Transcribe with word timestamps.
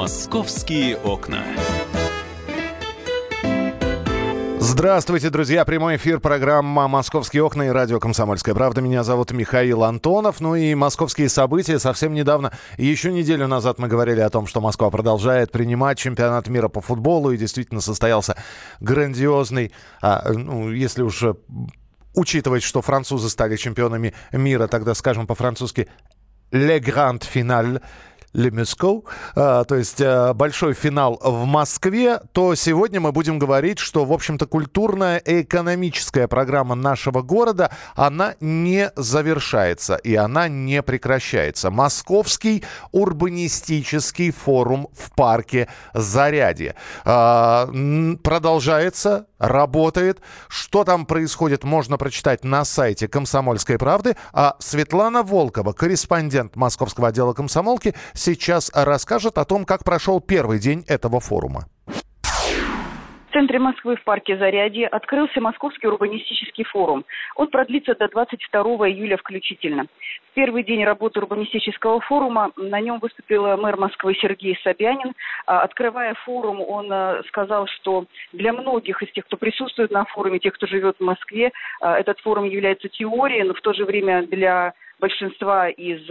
Московские 0.00 0.96
окна. 0.96 1.44
Здравствуйте, 4.58 5.28
друзья. 5.28 5.66
Прямой 5.66 5.96
эфир 5.96 6.20
программа 6.20 6.88
«Московские 6.88 7.42
окна» 7.42 7.64
и 7.64 7.68
радио 7.68 8.00
«Комсомольская 8.00 8.54
правда». 8.54 8.80
Меня 8.80 9.04
зовут 9.04 9.30
Михаил 9.32 9.84
Антонов. 9.84 10.40
Ну 10.40 10.54
и 10.54 10.74
московские 10.74 11.28
события. 11.28 11.78
Совсем 11.78 12.14
недавно, 12.14 12.50
еще 12.78 13.12
неделю 13.12 13.46
назад 13.46 13.78
мы 13.78 13.88
говорили 13.88 14.20
о 14.20 14.30
том, 14.30 14.46
что 14.46 14.62
Москва 14.62 14.88
продолжает 14.88 15.52
принимать 15.52 15.98
чемпионат 15.98 16.48
мира 16.48 16.68
по 16.68 16.80
футболу. 16.80 17.32
И 17.32 17.36
действительно 17.36 17.82
состоялся 17.82 18.36
грандиозный, 18.80 19.70
а, 20.00 20.32
ну, 20.32 20.70
если 20.70 21.02
уж 21.02 21.22
учитывать, 22.14 22.62
что 22.62 22.80
французы 22.80 23.28
стали 23.28 23.56
чемпионами 23.56 24.14
мира, 24.32 24.66
тогда 24.66 24.94
скажем 24.94 25.26
по-французски 25.26 25.90
«Le 26.52 26.80
Grand 26.80 27.20
Final», 27.20 27.82
Moscow, 28.34 29.04
а, 29.34 29.64
то 29.64 29.74
есть 29.74 30.00
а, 30.00 30.32
большой 30.34 30.74
финал 30.74 31.18
в 31.22 31.44
Москве, 31.46 32.20
то 32.32 32.54
сегодня 32.54 33.00
мы 33.00 33.12
будем 33.12 33.38
говорить, 33.38 33.78
что, 33.78 34.04
в 34.04 34.12
общем-то, 34.12 34.46
культурная 34.46 35.18
и 35.18 35.42
экономическая 35.42 36.28
программа 36.28 36.74
нашего 36.74 37.22
города, 37.22 37.70
она 37.94 38.34
не 38.40 38.90
завершается 38.96 39.96
и 39.96 40.14
она 40.14 40.48
не 40.48 40.82
прекращается. 40.82 41.70
Московский 41.70 42.64
урбанистический 42.92 44.30
форум 44.30 44.88
в 44.96 45.14
парке 45.14 45.68
Зарядье 45.94 46.74
а, 47.04 47.68
продолжается, 48.22 49.26
работает. 49.40 50.20
Что 50.48 50.84
там 50.84 51.06
происходит, 51.06 51.64
можно 51.64 51.96
прочитать 51.96 52.44
на 52.44 52.64
сайте 52.64 53.08
«Комсомольской 53.08 53.78
правды». 53.78 54.16
А 54.32 54.54
Светлана 54.60 55.24
Волкова, 55.24 55.72
корреспондент 55.72 56.54
московского 56.54 57.08
отдела 57.08 57.32
комсомолки, 57.32 57.94
сейчас 58.14 58.70
расскажет 58.72 59.38
о 59.38 59.44
том, 59.44 59.64
как 59.64 59.82
прошел 59.82 60.20
первый 60.20 60.60
день 60.60 60.84
этого 60.86 61.18
форума. 61.18 61.66
Центре 63.40 63.58
Москвы 63.58 63.96
в 63.96 64.04
парке 64.04 64.36
Зарядье 64.36 64.86
открылся 64.86 65.40
Московский 65.40 65.86
урбанистический 65.86 66.62
форум. 66.64 67.06
Он 67.36 67.46
продлится 67.46 67.94
до 67.94 68.06
22 68.06 68.62
июля 68.90 69.16
включительно. 69.16 69.86
В 70.30 70.34
первый 70.34 70.62
день 70.62 70.84
работы 70.84 71.20
урбанистического 71.20 72.00
форума 72.00 72.52
на 72.58 72.78
нем 72.82 72.98
выступил 72.98 73.56
мэр 73.56 73.78
Москвы 73.78 74.14
Сергей 74.20 74.58
Собянин. 74.62 75.14
А, 75.46 75.62
открывая 75.62 76.12
форум, 76.26 76.60
он 76.60 76.92
а, 76.92 77.22
сказал, 77.28 77.66
что 77.66 78.04
для 78.34 78.52
многих 78.52 79.02
из 79.02 79.10
тех, 79.12 79.24
кто 79.24 79.38
присутствует 79.38 79.90
на 79.90 80.04
форуме, 80.04 80.38
тех, 80.38 80.52
кто 80.52 80.66
живет 80.66 80.96
в 80.98 81.02
Москве, 81.02 81.50
а, 81.80 81.98
этот 81.98 82.20
форум 82.20 82.44
является 82.44 82.90
теорией, 82.90 83.44
но 83.44 83.54
в 83.54 83.62
то 83.62 83.72
же 83.72 83.86
время 83.86 84.24
для 84.26 84.74
большинства 84.98 85.70
из 85.70 86.06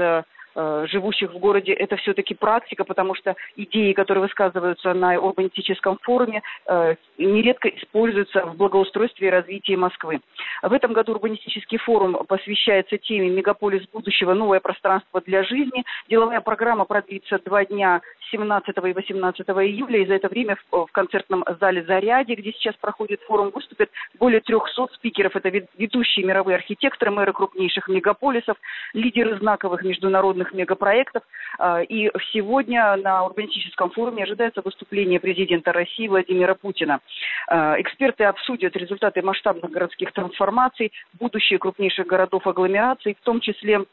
живущих 0.55 1.31
в 1.31 1.37
городе, 1.37 1.73
это 1.73 1.95
все-таки 1.97 2.33
практика, 2.33 2.83
потому 2.83 3.15
что 3.15 3.35
идеи, 3.55 3.93
которые 3.93 4.23
высказываются 4.23 4.93
на 4.93 5.19
урбанистическом 5.19 5.97
форуме, 6.01 6.41
э, 6.67 6.95
нередко 7.17 7.69
используются 7.69 8.45
в 8.45 8.55
благоустройстве 8.57 9.27
и 9.27 9.31
развитии 9.31 9.75
Москвы. 9.75 10.19
В 10.61 10.73
этом 10.73 10.93
году 10.93 11.13
урбанистический 11.13 11.77
форум 11.77 12.17
посвящается 12.27 12.97
теме 12.97 13.29
«Мегаполис 13.29 13.87
будущего. 13.89 14.33
Новое 14.33 14.59
пространство 14.59 15.21
для 15.21 15.43
жизни». 15.43 15.83
Деловая 16.09 16.41
программа 16.41 16.85
продлится 16.85 17.39
два 17.39 17.65
дня 17.65 18.01
17 18.31 18.75
и 18.77 18.93
18 18.93 19.41
июля, 19.41 20.01
и 20.01 20.05
за 20.05 20.15
это 20.15 20.27
время 20.27 20.57
в 20.71 20.87
концертном 20.91 21.43
зале 21.59 21.83
«Заряде», 21.83 22.35
где 22.35 22.51
сейчас 22.53 22.75
проходит 22.75 23.21
форум, 23.21 23.51
выступят 23.53 23.89
более 24.19 24.41
300 24.41 24.87
спикеров. 24.93 25.35
Это 25.35 25.49
ведущие 25.77 26.25
мировые 26.25 26.55
архитекторы, 26.55 27.11
мэры 27.11 27.33
крупнейших 27.33 27.87
мегаполисов, 27.87 28.57
лидеры 28.93 29.37
знаковых 29.37 29.83
международных 29.83 30.38
мегапроектов. 30.53 31.23
А, 31.57 31.81
и 31.81 32.09
сегодня 32.31 32.95
на 32.97 33.25
урбанистическом 33.25 33.91
форуме 33.91 34.23
ожидается 34.23 34.61
выступление 34.61 35.19
президента 35.19 35.71
России 35.71 36.07
Владимира 36.07 36.55
Путина. 36.55 36.99
А, 37.47 37.79
эксперты 37.79 38.23
обсудят 38.23 38.75
результаты 38.75 39.21
масштабных 39.21 39.71
городских 39.71 40.11
трансформаций, 40.13 40.91
будущее 41.13 41.59
крупнейших 41.59 42.07
городов 42.07 42.45
агломераций, 42.47 43.15
в 43.19 43.23
том 43.23 43.39
числе 43.39 43.83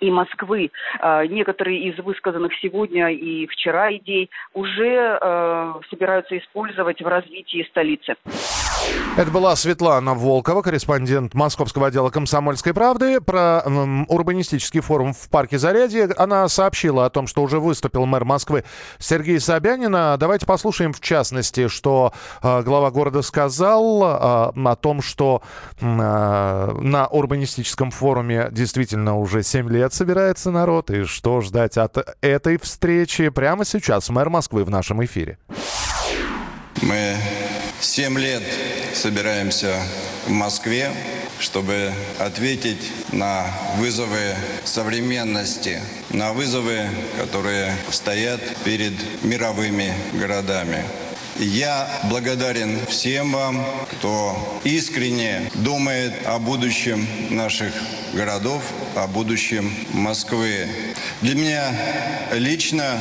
и 0.00 0.10
Москвы. 0.10 0.70
А, 1.00 1.26
некоторые 1.26 1.90
из 1.90 1.98
высказанных 1.98 2.52
сегодня 2.60 3.10
и 3.10 3.46
вчера 3.46 3.92
идей 3.94 4.30
уже 4.54 5.18
э, 5.20 5.72
собираются 5.90 6.38
использовать 6.38 7.00
в 7.00 7.06
развитии 7.06 7.66
столицы. 7.70 8.16
Это 9.16 9.30
была 9.30 9.56
Светлана 9.56 10.14
Волкова, 10.14 10.62
корреспондент 10.62 11.34
Московского 11.34 11.88
отдела 11.88 12.10
«Комсомольской 12.10 12.72
правды» 12.72 13.20
про 13.20 13.62
урбанистический 14.08 14.80
форум 14.80 15.12
в 15.12 15.28
парке 15.28 15.58
Зарядье. 15.58 16.08
Она 16.16 16.48
сообщила 16.48 17.04
о 17.04 17.10
том, 17.10 17.26
что 17.26 17.42
уже 17.42 17.58
выступил 17.58 18.06
мэр 18.06 18.24
Москвы 18.24 18.64
Сергей 18.98 19.40
Собянин. 19.40 19.92
Давайте 20.18 20.46
послушаем, 20.46 20.92
в 20.92 21.00
частности, 21.00 21.68
что 21.68 22.12
э, 22.42 22.62
глава 22.62 22.90
города 22.90 23.22
сказал 23.22 24.02
о 24.04 24.76
том, 24.76 25.02
что 25.02 25.42
на 25.80 27.08
урбанистическом 27.10 27.90
форуме 27.90 28.48
действительно 28.50 29.18
уже 29.18 29.42
7 29.42 29.68
лет 29.68 29.87
собирается 29.94 30.50
народ. 30.50 30.90
И 30.90 31.04
что 31.04 31.40
ждать 31.40 31.76
от 31.76 32.16
этой 32.20 32.58
встречи 32.58 33.28
прямо 33.28 33.64
сейчас 33.64 34.08
мэр 34.08 34.30
Москвы 34.30 34.64
в 34.64 34.70
нашем 34.70 35.04
эфире. 35.04 35.38
Мы 36.82 37.16
Семь 37.80 38.18
лет 38.18 38.42
собираемся 38.92 39.72
в 40.26 40.30
Москве, 40.30 40.90
чтобы 41.38 41.92
ответить 42.18 42.90
на 43.12 43.46
вызовы 43.76 44.34
современности, 44.64 45.80
на 46.10 46.32
вызовы, 46.32 46.88
которые 47.20 47.72
стоят 47.90 48.40
перед 48.64 48.94
мировыми 49.22 49.94
городами. 50.14 50.82
Я 51.38 51.88
благодарен 52.10 52.84
всем 52.86 53.32
вам, 53.32 53.64
кто 53.92 54.60
искренне 54.64 55.50
думает 55.54 56.12
о 56.26 56.40
будущем 56.40 57.06
наших 57.30 57.72
городов, 58.12 58.62
о 58.96 59.06
будущем 59.06 59.72
Москвы. 59.92 60.66
Для 61.22 61.36
меня 61.36 61.72
лично 62.32 63.00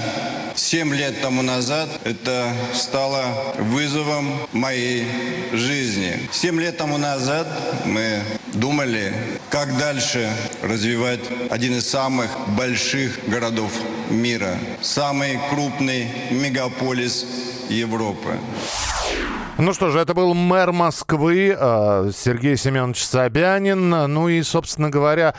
Семь 0.57 0.91
лет 0.91 1.21
тому 1.21 1.43
назад 1.43 1.87
это 2.03 2.51
стало 2.73 3.23
вызовом 3.59 4.33
моей 4.53 5.05
жизни. 5.53 6.19
Семь 6.31 6.59
лет 6.59 6.77
тому 6.77 6.97
назад 6.97 7.47
мы 7.85 8.23
думали, 8.53 9.13
как 9.51 9.77
дальше 9.77 10.27
развивать 10.63 11.19
один 11.51 11.77
из 11.77 11.87
самых 11.87 12.31
больших 12.57 13.29
городов 13.29 13.71
мира, 14.09 14.57
самый 14.81 15.39
крупный 15.51 16.07
мегаполис 16.31 17.27
Европы. 17.69 18.37
Ну 19.57 19.73
что 19.73 19.89
же, 19.89 19.99
это 19.99 20.13
был 20.13 20.33
мэр 20.33 20.71
Москвы 20.71 21.55
э, 21.57 22.11
Сергей 22.15 22.57
Семенович 22.57 23.03
Собянин. 23.03 23.89
Ну 23.89 24.29
и, 24.29 24.43
собственно 24.43 24.89
говоря, 24.89 25.33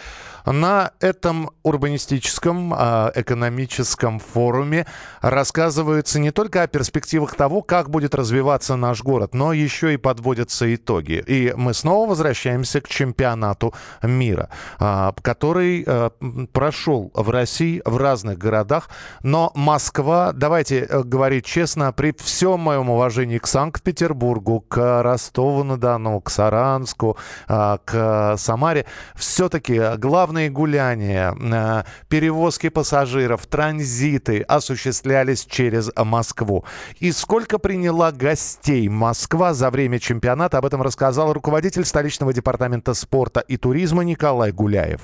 на 0.52 0.92
этом 1.00 1.50
урбанистическом, 1.62 2.74
а, 2.76 3.12
экономическом 3.14 4.18
форуме 4.18 4.86
рассказывается 5.20 6.18
не 6.18 6.30
только 6.30 6.62
о 6.62 6.66
перспективах 6.66 7.34
того, 7.34 7.62
как 7.62 7.90
будет 7.90 8.14
развиваться 8.14 8.76
наш 8.76 9.02
город, 9.02 9.34
но 9.34 9.52
еще 9.52 9.94
и 9.94 9.96
подводятся 9.96 10.74
итоги. 10.74 11.22
И 11.26 11.52
мы 11.56 11.74
снова 11.74 12.10
возвращаемся 12.10 12.80
к 12.80 12.88
чемпионату 12.88 13.74
мира, 14.02 14.48
а, 14.78 15.12
который 15.22 15.84
а, 15.86 16.10
прошел 16.52 17.10
в 17.14 17.30
России 17.30 17.82
в 17.84 17.96
разных 17.96 18.38
городах. 18.38 18.88
Но 19.22 19.52
Москва, 19.54 20.32
давайте 20.32 20.80
э, 20.80 21.02
говорить 21.02 21.44
честно, 21.44 21.92
при 21.92 22.14
всем 22.18 22.60
моем 22.60 22.90
уважении 22.90 23.38
к 23.38 23.46
Санкт-Петербургу, 23.46 24.60
к 24.60 25.02
Ростову-на-Дону, 25.02 26.20
к 26.20 26.30
Саранску, 26.30 27.16
к 27.46 28.36
Самаре, 28.36 28.86
все-таки 29.14 29.80
главный 29.96 30.37
Ежедневные 30.38 30.50
гуляния, 30.50 31.34
э, 31.34 31.82
перевозки 32.08 32.68
пассажиров, 32.68 33.46
транзиты 33.46 34.42
осуществлялись 34.42 35.44
через 35.44 35.90
Москву. 35.96 36.64
И 37.00 37.12
сколько 37.12 37.58
приняла 37.58 38.12
гостей 38.12 38.88
Москва 38.88 39.52
за 39.54 39.70
время 39.70 39.98
чемпионата, 39.98 40.58
об 40.58 40.66
этом 40.66 40.82
рассказал 40.82 41.32
руководитель 41.32 41.84
столичного 41.84 42.32
департамента 42.32 42.94
спорта 42.94 43.40
и 43.40 43.56
туризма 43.56 44.04
Николай 44.04 44.52
Гуляев. 44.52 45.00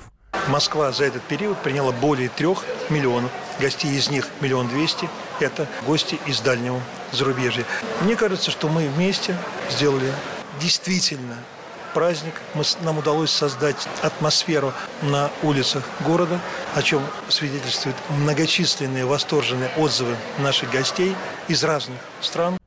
Москва 0.47 0.91
за 0.91 1.05
этот 1.05 1.23
период 1.23 1.57
приняла 1.57 1.91
более 1.91 2.29
трех 2.29 2.63
миллионов 2.89 3.31
гостей, 3.59 3.97
из 3.97 4.09
них 4.09 4.27
миллион 4.41 4.67
двести– 4.67 5.09
это 5.39 5.67
гости 5.85 6.17
из 6.25 6.39
дальнего 6.39 6.79
зарубежья. 7.11 7.65
Мне 8.01 8.15
кажется, 8.15 8.51
что 8.51 8.69
мы 8.69 8.87
вместе 8.87 9.35
сделали 9.69 10.11
действительно 10.61 11.35
праздник. 11.95 12.33
Мы, 12.53 12.63
нам 12.81 12.97
удалось 12.99 13.31
создать 13.31 13.87
атмосферу 14.03 14.73
на 15.01 15.31
улицах 15.41 15.83
города, 16.05 16.39
о 16.75 16.81
чем 16.81 17.01
свидетельствуют 17.29 17.95
многочисленные 18.09 19.05
восторженные 19.05 19.71
отзывы 19.77 20.15
наших 20.37 20.69
гостей 20.71 21.15
из 21.47 21.63
разных 21.63 21.99
стран. 22.21 22.57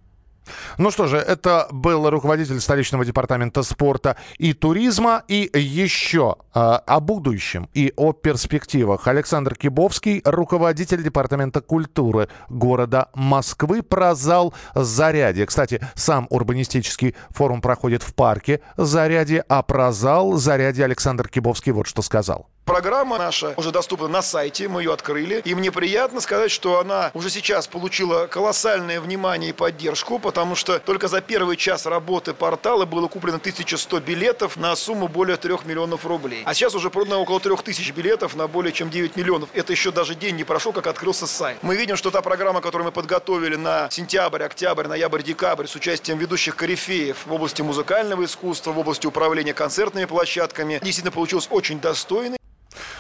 Ну 0.78 0.92
что 0.92 1.08
же, 1.08 1.16
это 1.16 1.66
был 1.72 2.08
руководитель 2.08 2.60
столичного 2.60 3.04
департамента 3.04 3.64
спорта 3.64 4.16
и 4.38 4.52
туризма. 4.52 5.25
И 5.26 5.50
еще 5.52 6.36
э, 6.54 6.60
о 6.60 7.00
будущем 7.00 7.69
и 7.75 7.92
о 7.96 8.12
перспективах. 8.12 9.08
Александр 9.08 9.56
Кибовский, 9.56 10.22
руководитель 10.25 11.02
департамента 11.02 11.60
культуры 11.60 12.28
города 12.48 13.08
Москвы, 13.14 13.82
про 13.82 14.14
зал 14.14 14.54
Зарядье. 14.76 15.46
Кстати, 15.46 15.80
сам 15.96 16.28
урбанистический 16.30 17.16
форум 17.31 17.60
проходит 17.60 18.04
в 18.04 18.14
парке 18.14 18.60
Зарядье, 18.76 19.44
а 19.48 19.64
про 19.64 19.90
зал 19.90 20.34
Зарядье 20.34 20.84
Александр 20.84 21.28
Кибовский 21.28 21.72
вот 21.72 21.88
что 21.88 22.02
сказал. 22.02 22.46
Программа 22.69 23.17
наша 23.17 23.55
уже 23.56 23.70
доступна 23.70 24.09
на 24.09 24.20
сайте, 24.20 24.69
мы 24.69 24.82
ее 24.82 24.93
открыли. 24.93 25.41
И 25.47 25.55
мне 25.55 25.73
приятно 25.73 26.20
сказать, 26.20 26.50
что 26.50 26.79
она 26.79 27.11
уже 27.15 27.31
сейчас 27.31 27.67
получила 27.67 28.26
колоссальное 28.26 29.00
внимание 29.00 29.50
и 29.50 29.53
поддержку, 29.55 30.19
потому 30.19 30.55
что 30.55 30.79
только 30.79 31.09
за 31.09 31.23
первый 31.23 31.56
час 31.56 31.87
работы 31.87 32.35
портала 32.35 32.85
было 32.85 33.09
куплено 33.09 33.38
1100 33.38 34.00
билетов 34.00 34.59
на 34.59 34.76
сумму 34.76 35.09
более 35.09 35.38
3 35.38 35.55
миллионов 35.65 36.05
рублей. 36.05 36.43
А 36.44 36.53
сейчас 36.53 36.75
уже 36.75 36.91
продано 36.91 37.23
около 37.23 37.41
3000 37.41 37.91
билетов 37.93 38.37
на 38.37 38.47
более 38.49 38.75
чем 38.75 38.91
9 38.91 39.17
миллионов. 39.17 39.49
Это 39.55 39.73
еще 39.73 39.91
даже 39.91 40.15
день 40.15 40.37
не 40.37 40.44
прошел, 40.44 40.75
как 40.75 40.88
открылся 40.88 41.26
сайт. 41.26 41.56
Мы 41.62 41.75
видим, 41.75 41.97
что 41.97 42.11
та 42.11 42.20
программа, 42.20 42.61
которую 42.61 42.85
мы 42.85 42.93
подготовили 42.93 43.56
на 43.56 43.88
сентябрь, 43.91 44.43
октябрь, 44.43 44.88
ноябрь, 44.88 45.23
декабрь 45.23 45.67
с 45.67 45.75
участием 45.75 46.19
ведущих 46.19 46.55
корифеев 46.55 47.25
в 47.25 47.32
области 47.32 47.62
музыкального 47.62 48.26
искусства, 48.26 48.73
в 48.73 48.79
области 48.79 49.06
управления 49.06 49.55
концертными 49.55 50.05
площадками, 50.05 50.75
действительно 50.82 51.12
получилась 51.12 51.49
очень 51.50 51.81
достойной. 51.81 52.38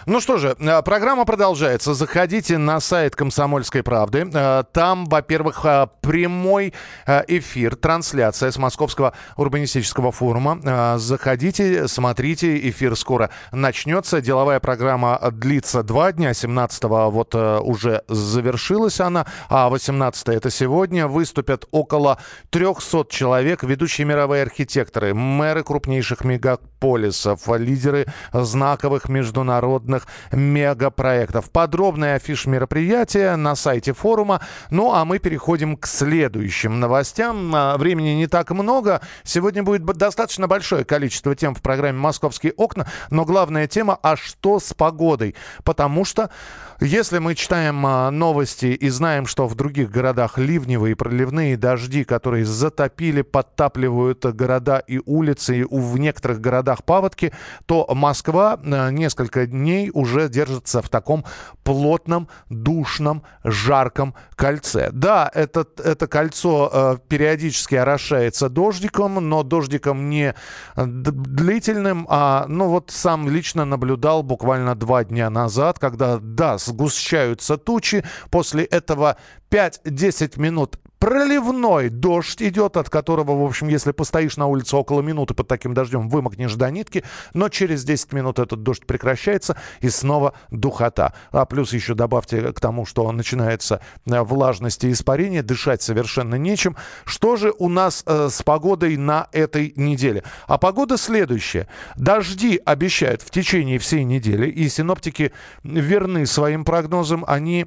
Ну 0.06 0.20
что 0.20 0.38
же, 0.38 0.56
э, 0.58 0.82
программа 0.82 1.24
продолжается. 1.24 1.94
Заходите 1.94 2.58
на 2.58 2.80
сайт 2.80 3.14
«Комсомольской 3.14 3.82
правды». 3.82 4.28
Э, 4.32 4.64
там, 4.72 5.04
во-первых, 5.04 5.64
э, 5.64 5.86
прямой 6.00 6.72
эфир, 7.06 7.76
трансляция 7.76 8.50
с 8.50 8.56
Московского 8.56 9.12
урбанистического 9.36 10.12
форума. 10.12 10.98
Заходите, 10.98 11.88
смотрите, 11.88 12.68
эфир 12.68 12.96
скоро 12.96 13.30
начнется. 13.52 14.20
Деловая 14.20 14.60
программа 14.60 15.18
длится 15.32 15.82
два 15.82 16.12
дня. 16.12 16.30
17-го 16.30 17.10
вот 17.10 17.34
уже 17.34 18.02
завершилась 18.08 19.00
она, 19.00 19.26
а 19.48 19.68
18 19.68 20.28
это 20.28 20.50
сегодня. 20.50 21.06
Выступят 21.06 21.66
около 21.70 22.18
300 22.50 23.06
человек, 23.10 23.62
ведущие 23.62 24.06
мировые 24.06 24.42
архитекторы, 24.42 25.14
мэры 25.14 25.62
крупнейших 25.62 26.24
мегаполисов, 26.24 27.48
лидеры 27.48 28.06
знаковых 28.32 29.08
международных 29.08 29.57
крупных 29.58 30.06
мегапроектов. 30.32 31.50
Подробная 31.50 32.16
афиш 32.16 32.46
мероприятия 32.46 33.36
на 33.36 33.56
сайте 33.56 33.92
форума. 33.92 34.40
Ну, 34.70 34.92
а 34.92 35.04
мы 35.04 35.18
переходим 35.18 35.76
к 35.76 35.86
следующим 35.86 36.80
новостям. 36.80 37.54
А, 37.54 37.76
времени 37.76 38.10
не 38.10 38.26
так 38.26 38.50
много. 38.50 39.00
Сегодня 39.24 39.62
будет 39.62 39.84
достаточно 39.84 40.46
большое 40.46 40.84
количество 40.84 41.34
тем 41.34 41.54
в 41.54 41.62
программе 41.62 41.98
«Московские 41.98 42.52
окна». 42.52 42.86
Но 43.10 43.24
главная 43.24 43.66
тема– 43.66 43.98
а 44.02 44.16
что 44.16 44.60
с 44.60 44.74
погодой? 44.74 45.34
Потому 45.64 46.04
что 46.04 46.30
если 46.80 47.18
мы 47.18 47.34
читаем 47.34 47.84
а, 47.84 48.10
новости 48.12 48.66
и 48.66 48.88
знаем, 48.88 49.26
что 49.26 49.48
в 49.48 49.56
других 49.56 49.90
городах 49.90 50.38
ливневые 50.38 50.92
и 50.92 50.94
проливные 50.94 51.56
дожди, 51.56 52.04
которые 52.04 52.44
затопили, 52.44 53.22
подтапливают 53.22 54.24
города 54.26 54.78
и 54.78 55.00
улицы, 55.04 55.60
и 55.60 55.64
в 55.64 55.98
некоторых 55.98 56.40
городах 56.40 56.84
паводки, 56.84 57.32
то 57.66 57.84
Москва 57.92 58.60
а, 58.62 58.90
несколько 58.90 59.46
дней 59.46 59.90
уже 59.92 60.28
держится 60.28 60.80
в 60.80 60.88
таком 60.88 61.24
плотном, 61.64 62.28
душном, 62.48 63.24
жарком 63.42 64.14
кольце. 64.36 64.90
Да, 64.92 65.28
это, 65.34 65.66
это 65.84 66.06
кольцо 66.06 66.70
э, 66.72 66.96
периодически 67.08 67.74
орошается 67.74 68.48
дождиком, 68.48 69.16
но 69.16 69.42
дождиком 69.42 70.08
не 70.08 70.34
длительным, 70.76 72.06
а, 72.08 72.46
ну 72.48 72.68
вот 72.68 72.90
сам 72.90 73.28
лично 73.28 73.64
наблюдал 73.64 74.22
буквально 74.22 74.74
два 74.76 75.04
дня 75.04 75.28
назад, 75.28 75.78
когда, 75.78 76.18
да, 76.20 76.56
сгущаются 76.68 77.56
тучи. 77.56 78.04
После 78.30 78.64
этого 78.64 79.16
5-10 79.50 80.40
минут 80.40 80.78
проливной 80.98 81.88
дождь 81.88 82.42
идет, 82.42 82.76
от 82.76 82.90
которого, 82.90 83.36
в 83.36 83.44
общем, 83.44 83.68
если 83.68 83.92
постоишь 83.92 84.36
на 84.36 84.46
улице 84.46 84.76
около 84.76 85.00
минуты 85.00 85.34
под 85.34 85.48
таким 85.48 85.74
дождем, 85.74 86.08
вымокнешь 86.08 86.54
до 86.54 86.70
нитки, 86.70 87.04
но 87.34 87.48
через 87.48 87.84
10 87.84 88.12
минут 88.12 88.38
этот 88.38 88.62
дождь 88.62 88.86
прекращается 88.86 89.56
и 89.80 89.88
снова 89.88 90.34
духота. 90.50 91.14
А 91.30 91.44
плюс 91.46 91.72
еще 91.72 91.94
добавьте 91.94 92.52
к 92.52 92.60
тому, 92.60 92.86
что 92.86 93.10
начинается 93.12 93.80
э, 94.06 94.20
влажность 94.22 94.84
и 94.84 94.92
испарение, 94.92 95.42
дышать 95.42 95.82
совершенно 95.82 96.34
нечем. 96.34 96.76
Что 97.04 97.36
же 97.36 97.52
у 97.58 97.68
нас 97.68 98.02
э, 98.06 98.28
с 98.30 98.42
погодой 98.42 98.96
на 98.96 99.28
этой 99.32 99.72
неделе? 99.76 100.24
А 100.46 100.58
погода 100.58 100.96
следующая. 100.96 101.68
Дожди 101.96 102.60
обещают 102.64 103.22
в 103.22 103.30
течение 103.30 103.78
всей 103.78 104.04
недели, 104.04 104.48
и 104.48 104.68
синоптики 104.68 105.32
верны 105.62 106.26
своим 106.26 106.64
прогнозам. 106.64 107.24
Они 107.26 107.66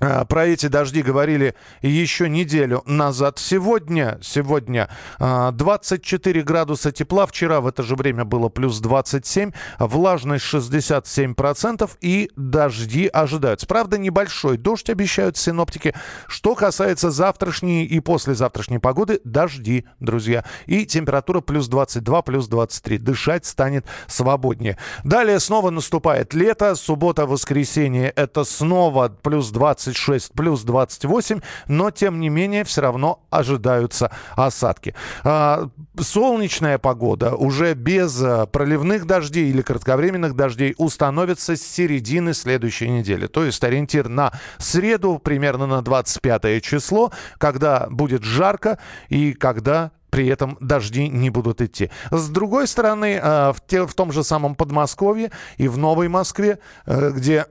про 0.00 0.46
эти 0.46 0.66
дожди 0.66 1.02
говорили 1.02 1.54
еще 1.80 2.28
неделю 2.28 2.82
назад. 2.84 3.38
Сегодня, 3.38 4.18
сегодня 4.22 4.88
24 5.18 6.40
а, 6.40 6.44
градуса 6.44 6.90
тепла. 6.90 7.26
Вчера 7.26 7.60
в 7.60 7.66
это 7.68 7.84
же 7.84 7.94
время 7.94 8.24
было 8.24 8.48
плюс 8.48 8.80
27. 8.80 9.52
Влажность 9.78 10.44
67%. 10.52 11.90
И 12.00 12.30
дожди 12.36 13.06
ожидаются. 13.06 13.66
Правда, 13.66 13.96
небольшой 13.96 14.56
дождь 14.56 14.90
обещают 14.90 15.36
синоптики. 15.36 15.94
Что 16.26 16.56
касается 16.56 17.10
завтрашней 17.10 17.84
и 17.84 18.00
послезавтрашней 18.00 18.80
погоды, 18.80 19.20
дожди, 19.24 19.84
друзья. 20.00 20.44
И 20.66 20.86
температура 20.86 21.40
плюс 21.40 21.68
22, 21.68 22.22
плюс 22.22 22.48
23. 22.48 22.98
Дышать 22.98 23.46
станет 23.46 23.86
свободнее. 24.08 24.76
Далее 25.04 25.38
снова 25.38 25.70
наступает 25.70 26.34
лето. 26.34 26.74
Суббота, 26.74 27.26
воскресенье. 27.26 28.10
Это 28.10 28.42
снова 28.42 29.08
плюс 29.08 29.50
20 29.50 29.83
26 29.84 30.32
плюс 30.32 30.62
28, 30.62 31.40
но 31.68 31.90
тем 31.90 32.20
не 32.20 32.28
менее 32.28 32.64
все 32.64 32.80
равно 32.80 33.24
ожидаются 33.30 34.10
осадки. 34.36 34.94
А, 35.22 35.68
солнечная 35.98 36.78
погода 36.78 37.34
уже 37.34 37.74
без 37.74 38.20
а, 38.22 38.46
проливных 38.46 39.06
дождей 39.06 39.50
или 39.50 39.62
кратковременных 39.62 40.34
дождей 40.34 40.74
установится 40.78 41.56
с 41.56 41.62
середины 41.62 42.34
следующей 42.34 42.88
недели. 42.88 43.26
То 43.26 43.44
есть 43.44 43.62
ориентир 43.62 44.08
на 44.08 44.32
среду, 44.58 45.20
примерно 45.22 45.66
на 45.66 45.82
25 45.82 46.62
число, 46.62 47.12
когда 47.38 47.86
будет 47.90 48.22
жарко 48.22 48.78
и 49.08 49.32
когда 49.32 49.92
при 50.10 50.28
этом 50.28 50.56
дожди 50.60 51.08
не 51.08 51.28
будут 51.28 51.60
идти. 51.60 51.90
С 52.12 52.28
другой 52.28 52.68
стороны, 52.68 53.20
в, 53.20 53.56
те, 53.66 53.84
в 53.84 53.94
том 53.94 54.12
же 54.12 54.22
самом 54.22 54.54
Подмосковье 54.54 55.32
и 55.56 55.66
в 55.66 55.76
Новой 55.76 56.06
Москве, 56.06 56.60
э, 56.86 57.10
где 57.10 57.46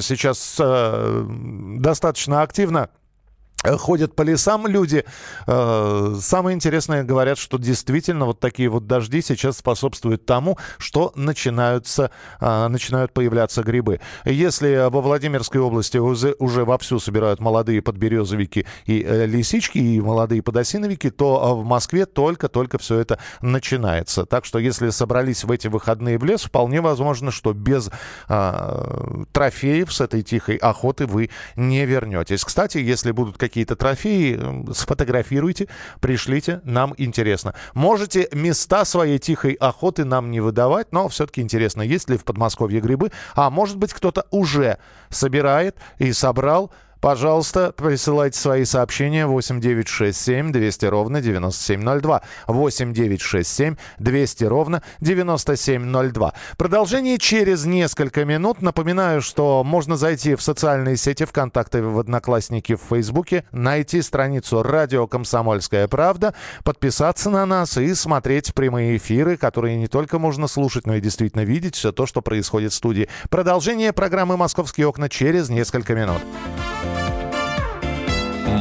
сейчас 0.00 0.56
э, 0.58 1.26
достаточно 1.78 2.42
активно 2.42 2.90
ходят 3.64 4.14
по 4.14 4.22
лесам 4.22 4.66
люди. 4.66 5.04
Э, 5.46 6.16
самое 6.20 6.54
интересное, 6.54 7.02
говорят, 7.02 7.38
что 7.38 7.58
действительно 7.58 8.26
вот 8.26 8.40
такие 8.40 8.68
вот 8.68 8.86
дожди 8.86 9.20
сейчас 9.20 9.58
способствуют 9.58 10.26
тому, 10.26 10.58
что 10.78 11.12
начинаются, 11.16 12.10
э, 12.40 12.68
начинают 12.68 13.12
появляться 13.12 13.62
грибы. 13.62 14.00
Если 14.24 14.88
во 14.88 15.00
Владимирской 15.00 15.60
области 15.60 15.98
уже, 15.98 16.64
вовсю 16.64 17.00
собирают 17.00 17.40
молодые 17.40 17.82
подберезовики 17.82 18.66
и 18.86 19.02
лисички, 19.26 19.78
и 19.78 20.00
молодые 20.00 20.42
подосиновики, 20.42 21.10
то 21.10 21.56
в 21.56 21.64
Москве 21.64 22.06
только-только 22.06 22.78
все 22.78 22.98
это 22.98 23.18
начинается. 23.40 24.24
Так 24.24 24.44
что 24.44 24.58
если 24.58 24.90
собрались 24.90 25.44
в 25.44 25.50
эти 25.50 25.68
выходные 25.68 26.18
в 26.18 26.24
лес, 26.24 26.44
вполне 26.44 26.80
возможно, 26.80 27.30
что 27.30 27.52
без 27.52 27.90
э, 28.28 29.24
трофеев 29.32 29.92
с 29.92 30.00
этой 30.00 30.22
тихой 30.22 30.56
охоты 30.56 31.06
вы 31.06 31.30
не 31.56 31.84
вернетесь. 31.86 32.44
Кстати, 32.44 32.78
если 32.78 33.10
будут 33.10 33.36
какие 33.36 33.47
какие-то 33.48 33.76
трофеи, 33.76 34.38
сфотографируйте, 34.72 35.68
пришлите, 36.00 36.60
нам 36.64 36.94
интересно. 36.96 37.54
Можете 37.74 38.28
места 38.32 38.84
своей 38.84 39.18
тихой 39.18 39.54
охоты 39.54 40.04
нам 40.04 40.30
не 40.30 40.40
выдавать, 40.40 40.92
но 40.92 41.08
все-таки 41.08 41.40
интересно, 41.40 41.82
есть 41.82 42.08
ли 42.08 42.16
в 42.16 42.24
Подмосковье 42.24 42.80
грибы, 42.80 43.10
а 43.34 43.50
может 43.50 43.76
быть 43.76 43.92
кто-то 43.92 44.26
уже 44.30 44.78
собирает 45.10 45.76
и 45.98 46.12
собрал, 46.12 46.72
Пожалуйста, 47.00 47.72
присылайте 47.76 48.38
свои 48.38 48.64
сообщения 48.64 49.26
8967 49.26 50.50
200 50.50 50.86
ровно 50.86 51.20
9702. 51.20 52.22
8967 52.46 53.76
200 53.98 54.44
ровно 54.44 54.82
9702. 55.00 56.34
Продолжение 56.56 57.18
через 57.18 57.64
несколько 57.64 58.24
минут. 58.24 58.62
Напоминаю, 58.62 59.22
что 59.22 59.62
можно 59.64 59.96
зайти 59.96 60.34
в 60.34 60.42
социальные 60.42 60.96
сети 60.96 61.24
ВКонтакте, 61.24 61.82
в 61.82 61.98
Одноклассники, 61.98 62.74
в 62.74 62.80
Фейсбуке, 62.88 63.44
найти 63.52 64.02
страницу 64.02 64.62
«Радио 64.62 65.06
Комсомольская 65.06 65.86
правда», 65.86 66.34
подписаться 66.64 67.30
на 67.30 67.46
нас 67.46 67.76
и 67.76 67.94
смотреть 67.94 68.54
прямые 68.54 68.96
эфиры, 68.96 69.36
которые 69.36 69.76
не 69.76 69.86
только 69.86 70.18
можно 70.18 70.48
слушать, 70.48 70.86
но 70.86 70.96
и 70.96 71.00
действительно 71.00 71.42
видеть 71.42 71.76
все 71.76 71.92
то, 71.92 72.06
что 72.06 72.22
происходит 72.22 72.72
в 72.72 72.76
студии. 72.76 73.08
Продолжение 73.30 73.92
программы 73.92 74.36
«Московские 74.36 74.88
окна» 74.88 75.08
через 75.08 75.48
несколько 75.48 75.94
минут. 75.94 76.18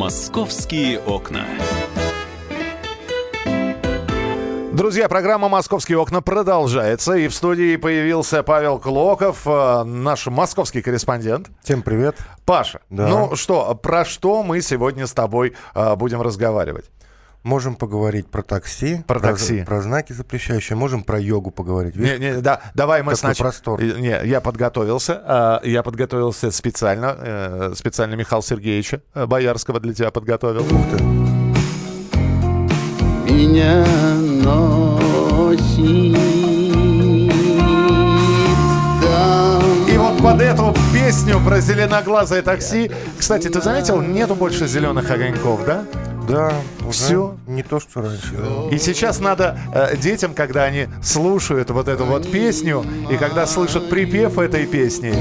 Московские 0.00 0.98
окна. 0.98 1.44
Друзья, 4.72 5.10
программа 5.10 5.50
«Московские 5.50 5.98
окна» 5.98 6.22
продолжается. 6.22 7.12
И 7.12 7.28
в 7.28 7.34
студии 7.34 7.76
появился 7.76 8.42
Павел 8.42 8.78
Клоков, 8.78 9.42
э, 9.44 9.82
наш 9.84 10.26
московский 10.28 10.80
корреспондент. 10.80 11.50
Всем 11.62 11.82
привет. 11.82 12.16
Паша, 12.46 12.80
Да. 12.88 13.08
ну 13.08 13.36
что, 13.36 13.74
про 13.74 14.06
что 14.06 14.42
мы 14.42 14.62
сегодня 14.62 15.06
с 15.06 15.12
тобой 15.12 15.52
э, 15.74 15.96
будем 15.96 16.22
разговаривать? 16.22 16.86
Можем 17.42 17.74
поговорить 17.74 18.26
про 18.28 18.42
такси. 18.42 19.02
Про 19.06 19.18
такси. 19.18 19.64
Про 19.64 19.80
знаки 19.80 20.12
запрещающие. 20.12 20.76
Можем 20.76 21.02
про 21.02 21.18
йогу 21.18 21.50
поговорить. 21.50 21.96
Не, 21.96 22.18
не, 22.18 22.40
да, 22.40 22.60
давай 22.74 23.02
мы 23.02 23.16
сначала... 23.16 23.48
простор. 23.48 23.82
Не, 23.82 24.20
я 24.26 24.40
подготовился. 24.42 25.60
э, 25.64 25.68
Я 25.70 25.82
подготовился 25.82 26.50
специально. 26.50 27.16
э, 27.18 27.72
Специально 27.76 28.14
Михаила 28.14 28.42
Сергеевича 28.42 29.00
э, 29.14 29.24
Боярского 29.24 29.80
для 29.80 29.94
тебя 29.94 30.10
подготовил. 30.10 30.60
Ух 30.62 30.84
ты. 30.90 31.02
меня 33.32 33.86
носит. 34.44 36.18
И 39.88 39.96
вот 39.96 40.18
под 40.22 40.40
эту 40.42 40.74
песню 40.92 41.40
про 41.44 41.60
зеленоглазое 41.60 42.42
такси... 42.42 42.90
Кстати, 43.18 43.48
ты 43.48 43.60
заметил, 43.62 44.00
нету 44.02 44.34
больше 44.34 44.66
зеленых 44.66 45.10
огоньков, 45.10 45.64
да? 45.64 45.84
Да, 46.30 46.52
уже 46.86 46.90
Всё? 46.98 47.36
не 47.46 47.62
то, 47.62 47.80
что 47.80 48.02
раньше. 48.02 48.32
да. 48.36 48.74
И 48.74 48.78
сейчас 48.78 49.20
надо 49.20 49.58
э, 49.74 49.96
детям, 49.96 50.34
когда 50.34 50.64
они 50.64 50.88
слушают 51.02 51.70
вот 51.70 51.88
эту 51.88 52.04
вот 52.04 52.30
песню, 52.30 52.84
и 53.10 53.16
когда 53.16 53.46
слышат 53.46 53.88
припев 53.90 54.38
этой 54.38 54.66
песни, 54.66 55.14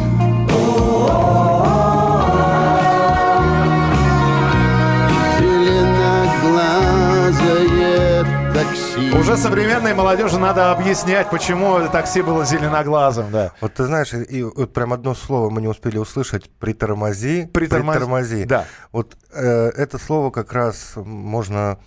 такси. 8.64 9.12
уже 9.18 9.38
современной 9.38 9.94
молодежи 9.94 10.38
надо 10.38 10.72
объяснять, 10.72 11.30
почему 11.30 11.88
такси 11.90 12.22
было 12.22 12.46
зеленоглазым, 12.46 13.32
да. 13.32 13.54
Вот 13.62 13.74
ты 13.74 13.86
знаешь, 13.86 14.14
и 14.14 14.44
вот 14.44 14.74
прям 14.74 14.94
одно 14.94 15.16
слово 15.16 15.50
мы 15.50 15.62
не 15.62 15.68
успели 15.68 15.98
услышать. 15.98 16.50
Притормози. 16.50 17.48
Притормози. 17.48 18.00
Притормози. 18.00 18.44
Да. 18.46 18.66
Вот 18.92 19.18
э, 19.34 19.70
это 19.76 19.98
слово 19.98 20.32
как 20.32 20.54
раз 20.54 20.94
можно 20.96 21.80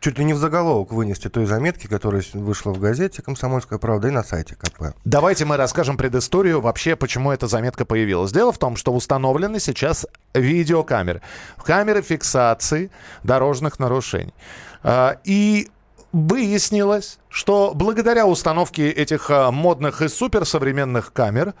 чуть 0.00 0.18
ли 0.18 0.24
не 0.24 0.34
в 0.34 0.36
заголовок 0.36 0.92
вынести 0.92 1.28
той 1.28 1.46
заметки, 1.46 1.86
которая 1.86 2.22
вышла 2.34 2.72
в 2.72 2.78
газете 2.78 3.22
«Комсомольская 3.22 3.78
правда» 3.78 4.08
и 4.08 4.10
на 4.10 4.22
сайте 4.22 4.54
КП. 4.54 4.94
Давайте 5.04 5.46
мы 5.46 5.56
расскажем 5.56 5.96
предысторию 5.96 6.60
вообще, 6.60 6.94
почему 6.94 7.32
эта 7.32 7.46
заметка 7.46 7.86
появилась. 7.86 8.30
Дело 8.30 8.52
в 8.52 8.58
том, 8.58 8.76
что 8.76 8.92
установлены 8.92 9.58
сейчас 9.60 10.06
видеокамеры. 10.34 11.22
Камеры 11.64 12.02
фиксации 12.02 12.90
дорожных 13.22 13.78
нарушений. 13.78 14.34
А, 14.82 15.16
И 15.24 15.70
выяснилось, 16.14 17.18
что 17.28 17.72
благодаря 17.74 18.26
установке 18.26 18.88
этих 18.88 19.30
а, 19.30 19.50
модных 19.50 20.00
и 20.00 20.08
суперсовременных 20.08 21.12
камер 21.12 21.54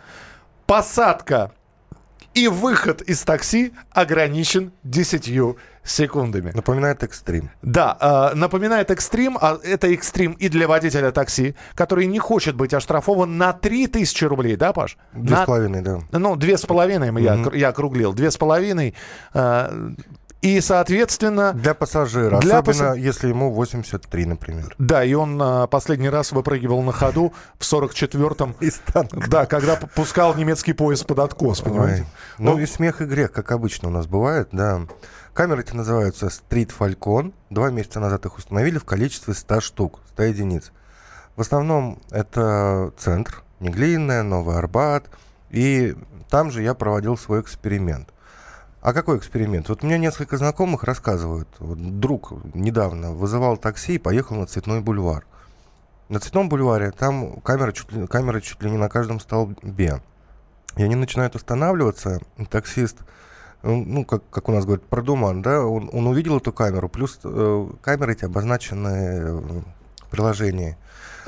посадка 0.66 1.50
и 2.34 2.46
выход 2.46 3.02
из 3.02 3.22
такси 3.22 3.72
ограничен 3.90 4.72
10 4.84 5.56
секундами. 5.82 6.52
Напоминает 6.54 7.02
экстрим. 7.02 7.50
Да, 7.62 8.30
э, 8.32 8.36
напоминает 8.36 8.90
экстрим, 8.92 9.36
а 9.40 9.58
это 9.62 9.88
экстрим 9.92 10.32
и 10.32 10.48
для 10.48 10.66
водителя 10.68 11.10
такси, 11.10 11.56
который 11.74 12.06
не 12.06 12.20
хочет 12.20 12.54
быть 12.54 12.72
оштрафован 12.74 13.36
на 13.36 13.52
3000 13.52 14.24
рублей, 14.24 14.56
да, 14.56 14.72
Паш? 14.72 14.96
Две 15.12 15.34
На- 15.34 15.42
с 15.42 15.46
половиной, 15.46 15.82
да. 15.82 15.98
Ну, 16.12 16.36
две 16.36 16.58
с 16.58 16.62
половиной 16.62 17.22
я, 17.22 17.44
я 17.52 17.68
округлил, 17.68 18.12
две 18.12 18.30
с 18.30 18.36
половиной. 18.36 18.94
э, 19.34 19.90
и, 20.44 20.60
соответственно, 20.60 21.54
Для 21.54 21.72
пассажира. 21.72 22.38
Для 22.40 22.58
особенно 22.58 22.90
пасса- 22.92 22.98
если 22.98 23.28
ему 23.28 23.50
83, 23.50 24.26
например. 24.26 24.74
да, 24.78 25.02
и 25.02 25.14
он 25.14 25.40
э, 25.40 25.66
последний 25.68 26.10
раз 26.10 26.32
выпрыгивал 26.32 26.82
на 26.82 26.92
ходу 26.92 27.32
в 27.58 27.62
44-м. 27.62 28.54
Из 28.60 28.74
танка. 28.92 29.24
Да, 29.26 29.46
когда 29.46 29.76
пускал 29.76 30.34
немецкий 30.34 30.74
поезд 30.74 31.06
под 31.06 31.20
откос, 31.20 31.62
понимаете? 31.62 32.02
Ой. 32.02 32.08
Ну 32.38 32.58
и 32.58 32.66
смех 32.66 33.00
и 33.00 33.06
грех, 33.06 33.32
как 33.32 33.52
обычно 33.52 33.88
у 33.88 33.90
нас 33.90 34.06
бывает, 34.06 34.48
да. 34.52 34.82
Камеры 35.32 35.62
эти 35.62 35.74
называются 35.74 36.26
Street 36.26 36.70
Falcon. 36.78 37.32
Два 37.48 37.70
месяца 37.70 37.98
назад 37.98 38.26
их 38.26 38.36
установили 38.36 38.76
в 38.76 38.84
количестве 38.84 39.32
100 39.32 39.60
штук, 39.62 40.00
100 40.10 40.22
единиц. 40.24 40.72
В 41.36 41.40
основном 41.40 42.02
это 42.10 42.92
центр, 42.98 43.42
Неглинная, 43.60 44.22
Новый 44.22 44.58
Арбат. 44.58 45.06
И 45.48 45.96
там 46.28 46.50
же 46.50 46.62
я 46.62 46.74
проводил 46.74 47.16
свой 47.16 47.40
эксперимент. 47.40 48.10
А 48.84 48.92
какой 48.92 49.16
эксперимент? 49.16 49.70
Вот 49.70 49.82
мне 49.82 49.96
несколько 49.96 50.36
знакомых 50.36 50.84
рассказывают. 50.84 51.48
Вот 51.58 51.78
друг 52.00 52.34
недавно 52.52 53.12
вызывал 53.12 53.56
такси 53.56 53.94
и 53.94 53.98
поехал 53.98 54.36
на 54.36 54.44
Цветной 54.44 54.82
бульвар. 54.82 55.24
На 56.10 56.20
Цветном 56.20 56.50
бульваре 56.50 56.90
там 56.90 57.40
камеры 57.40 57.72
чуть 57.72 57.90
ли, 57.92 58.06
камеры 58.06 58.42
чуть 58.42 58.62
ли 58.62 58.70
не 58.70 58.76
на 58.76 58.90
каждом 58.90 59.20
столбе. 59.20 60.02
И 60.76 60.82
они 60.82 60.96
начинают 60.96 61.34
устанавливаться, 61.34 62.20
и 62.36 62.44
таксист, 62.44 62.98
ну, 63.62 63.82
ну, 63.82 64.04
как, 64.04 64.28
как 64.28 64.50
у 64.50 64.52
нас 64.52 64.66
говорят, 64.66 64.84
продуман, 64.84 65.40
да, 65.40 65.62
он, 65.62 65.88
он 65.90 66.06
увидел 66.06 66.36
эту 66.36 66.52
камеру, 66.52 66.90
плюс 66.90 67.18
э, 67.24 67.66
камеры 67.80 68.12
эти 68.12 68.26
обозначены 68.26 68.88
э, 68.88 69.32
в 69.32 70.10
приложении. 70.10 70.76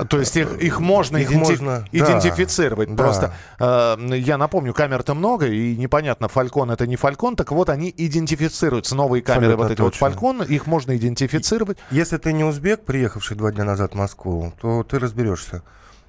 То 0.09 0.19
есть 0.19 0.35
их, 0.37 0.57
их 0.59 0.79
можно, 0.79 1.17
Их 1.17 1.31
иденти- 1.31 1.37
можно, 1.37 1.85
идентифицировать. 1.91 2.89
да. 2.89 3.03
Просто 3.03 3.33
э, 3.59 3.97
я 4.17 4.37
напомню, 4.37 4.73
камер-то 4.73 5.13
много, 5.13 5.47
и 5.47 5.75
непонятно, 5.75 6.27
фалькон 6.27 6.71
это 6.71 6.85
не 6.87 6.95
фалькон, 6.95 7.35
так 7.35 7.51
вот 7.51 7.69
они 7.69 7.93
идентифицируются. 7.95 8.95
Новые 8.95 9.21
камеры, 9.23 9.53
Абсолютно 9.53 9.63
вот 9.63 9.71
эти 9.71 9.81
вот 9.81 9.93
точно. 9.93 10.07
фалькон, 10.09 10.43
их 10.43 10.67
можно 10.67 10.95
идентифицировать. 10.95 11.77
Если 11.91 12.17
ты 12.17 12.33
не 12.33 12.43
узбек, 12.43 12.85
приехавший 12.85 13.35
два 13.37 13.51
дня 13.51 13.63
назад 13.63 13.93
в 13.93 13.95
Москву, 13.97 14.53
то 14.61 14.83
ты 14.83 14.99
разберешься. 14.99 15.63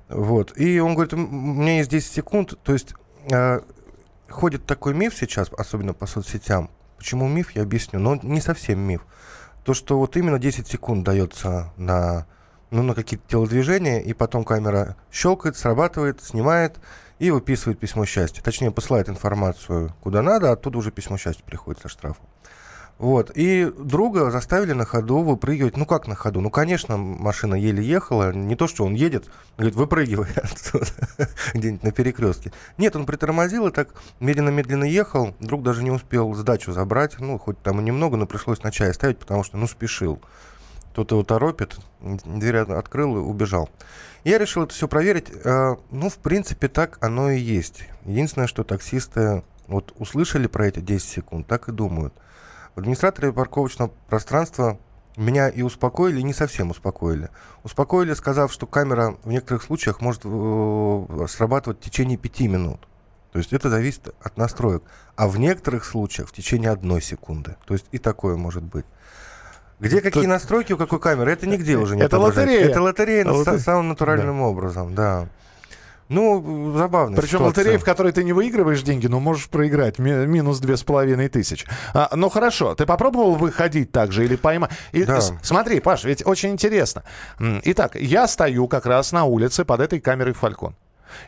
Вот. 0.08 0.52
И 0.58 0.78
он 0.80 0.94
говорит, 0.94 1.12
«М, 1.12 1.24
у 1.58 1.62
меня 1.62 1.78
есть 1.78 1.90
10 1.90 2.12
секунд. 2.12 2.54
То 2.62 2.72
есть 2.72 2.94
э, 3.30 3.60
ходит 4.28 4.64
такой 4.66 4.94
миф 4.94 5.14
сейчас, 5.18 5.50
особенно 5.56 5.92
по 5.94 6.06
соцсетям. 6.06 6.70
Почему 6.96 7.28
миф, 7.28 7.52
я 7.52 7.62
объясню. 7.62 8.00
Но 8.00 8.18
не 8.22 8.40
совсем 8.40 8.78
миф. 8.80 9.02
То, 9.64 9.74
что 9.74 9.98
вот 9.98 10.16
именно 10.16 10.38
10 10.38 10.66
секунд 10.66 11.04
дается 11.04 11.72
на, 11.76 12.26
ну, 12.70 12.82
на 12.82 12.94
какие-то 12.94 13.26
телодвижения, 13.28 14.00
и 14.00 14.12
потом 14.12 14.44
камера 14.44 14.96
щелкает, 15.10 15.56
срабатывает, 15.56 16.22
снимает 16.22 16.78
и 17.18 17.30
выписывает 17.30 17.78
письмо 17.78 18.04
счастья. 18.04 18.42
Точнее, 18.42 18.70
посылает 18.70 19.08
информацию 19.08 19.94
куда 20.00 20.22
надо, 20.22 20.50
а 20.50 20.52
оттуда 20.52 20.78
уже 20.78 20.90
письмо 20.90 21.16
счастья 21.16 21.42
приходит 21.44 21.80
со 21.82 21.88
штрафом. 21.88 22.26
Вот. 22.98 23.30
И 23.34 23.72
друга 23.78 24.30
заставили 24.30 24.72
на 24.72 24.84
ходу 24.84 25.18
выпрыгивать. 25.22 25.76
Ну 25.76 25.86
как 25.86 26.08
на 26.08 26.16
ходу? 26.16 26.40
Ну, 26.40 26.50
конечно, 26.50 26.96
машина 26.96 27.54
еле 27.54 27.82
ехала. 27.82 28.32
Не 28.32 28.56
то, 28.56 28.66
что 28.66 28.84
он 28.84 28.94
едет, 28.94 29.30
говорит, 29.56 29.76
выпрыгивай 29.76 30.28
отсюда, 30.36 30.86
где-нибудь 31.54 31.84
на 31.84 31.92
перекрестке. 31.92 32.52
Нет, 32.76 32.96
он 32.96 33.06
притормозил 33.06 33.68
и 33.68 33.70
так 33.70 33.90
медленно-медленно 34.18 34.84
ехал. 34.84 35.34
Друг 35.38 35.62
даже 35.62 35.84
не 35.84 35.92
успел 35.92 36.34
сдачу 36.34 36.72
забрать. 36.72 37.20
Ну, 37.20 37.38
хоть 37.38 37.62
там 37.62 37.80
и 37.80 37.84
немного, 37.84 38.16
но 38.16 38.26
пришлось 38.26 38.64
на 38.64 38.72
чай 38.72 38.92
ставить, 38.92 39.18
потому 39.18 39.44
что, 39.44 39.56
ну, 39.56 39.68
спешил. 39.68 40.20
Кто-то 40.92 41.14
его 41.16 41.24
торопит, 41.24 41.76
дверь 42.00 42.56
от- 42.58 42.70
открыл 42.70 43.16
и 43.16 43.20
убежал. 43.20 43.68
Я 44.24 44.38
решил 44.38 44.64
это 44.64 44.74
все 44.74 44.88
проверить. 44.88 45.30
Э, 45.44 45.76
Ну, 45.90 46.08
в 46.10 46.18
принципе, 46.18 46.68
так 46.68 46.98
оно 47.00 47.30
и 47.30 47.38
есть. 47.38 47.84
Единственное, 48.04 48.48
что 48.48 48.64
таксисты 48.64 49.42
вот 49.68 49.92
услышали 49.98 50.46
про 50.48 50.66
эти 50.66 50.80
10 50.80 51.08
секунд, 51.08 51.46
так 51.46 51.68
и 51.68 51.72
думают. 51.72 52.12
Администраторы 52.74 53.32
парковочного 53.32 53.90
пространства 54.08 54.78
меня 55.16 55.48
и 55.48 55.62
успокоили, 55.62 56.20
и 56.20 56.22
не 56.22 56.32
совсем 56.32 56.70
успокоили. 56.70 57.28
Успокоили, 57.64 58.14
сказав, 58.14 58.52
что 58.52 58.66
камера 58.66 59.16
в 59.24 59.28
некоторых 59.28 59.62
случаях 59.64 60.00
может 60.00 60.22
э, 60.24 61.26
срабатывать 61.28 61.78
в 61.80 61.82
течение 61.84 62.16
пяти 62.16 62.48
минут. 62.48 62.86
То 63.32 63.38
есть 63.38 63.52
это 63.52 63.68
зависит 63.68 64.14
от 64.22 64.36
настроек. 64.36 64.82
А 65.16 65.28
в 65.28 65.38
некоторых 65.38 65.84
случаях 65.84 66.28
в 66.28 66.32
течение 66.32 66.70
одной 66.70 67.02
секунды. 67.02 67.56
То 67.66 67.74
есть 67.74 67.86
и 67.92 67.98
такое 67.98 68.36
может 68.36 68.62
быть. 68.62 68.86
Где 69.80 70.00
какие 70.00 70.26
настройки 70.26 70.72
у 70.72 70.76
какой 70.76 70.98
камеры, 71.00 71.32
это 71.32 71.46
нигде 71.46 71.76
уже 71.76 71.96
не 71.96 72.02
Это 72.02 72.18
лотерея. 72.18 72.68
Это 72.68 72.82
лотерея 72.82 73.24
лотерея. 73.26 73.58
самым 73.58 73.88
натуральным 73.88 74.40
образом, 74.40 74.94
да. 74.94 75.28
Ну, 76.08 76.72
забавно. 76.76 77.16
Причем 77.20 77.42
лотерея, 77.42 77.78
в 77.78 77.84
которой 77.84 78.12
ты 78.12 78.24
не 78.24 78.32
выигрываешь 78.32 78.80
деньги, 78.82 79.06
но 79.06 79.20
можешь 79.20 79.48
проиграть 79.50 79.98
ми- 79.98 80.26
минус 80.26 80.58
две 80.58 80.78
с 80.78 80.82
половиной 80.82 81.28
тысячи. 81.28 81.66
А, 81.92 82.08
ну 82.16 82.30
хорошо, 82.30 82.74
ты 82.74 82.86
попробовал 82.86 83.34
выходить 83.34 83.92
так 83.92 84.10
же 84.10 84.24
или 84.24 84.36
поймать? 84.36 84.70
Да. 84.94 85.20
с- 85.20 85.34
Смотри, 85.42 85.80
Паш, 85.80 86.04
ведь 86.04 86.26
очень 86.26 86.50
интересно. 86.50 87.02
Итак, 87.38 87.94
я 87.94 88.26
стою 88.26 88.68
как 88.68 88.86
раз 88.86 89.12
на 89.12 89.24
улице 89.26 89.66
под 89.66 89.80
этой 89.80 90.00
камерой 90.00 90.32
Фалькон. 90.32 90.74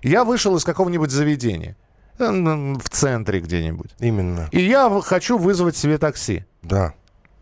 Я 0.03 0.25
вышел 0.25 0.57
из 0.57 0.65
какого-нибудь 0.65 1.11
заведения. 1.11 1.77
э, 2.19 2.31
В 2.31 2.89
центре 2.89 3.41
где-нибудь. 3.41 3.91
Именно. 3.99 4.49
И 4.51 4.61
я 4.63 4.91
хочу 5.05 5.37
вызвать 5.37 5.77
себе 5.77 5.99
такси. 5.99 6.45
Да. 6.63 6.95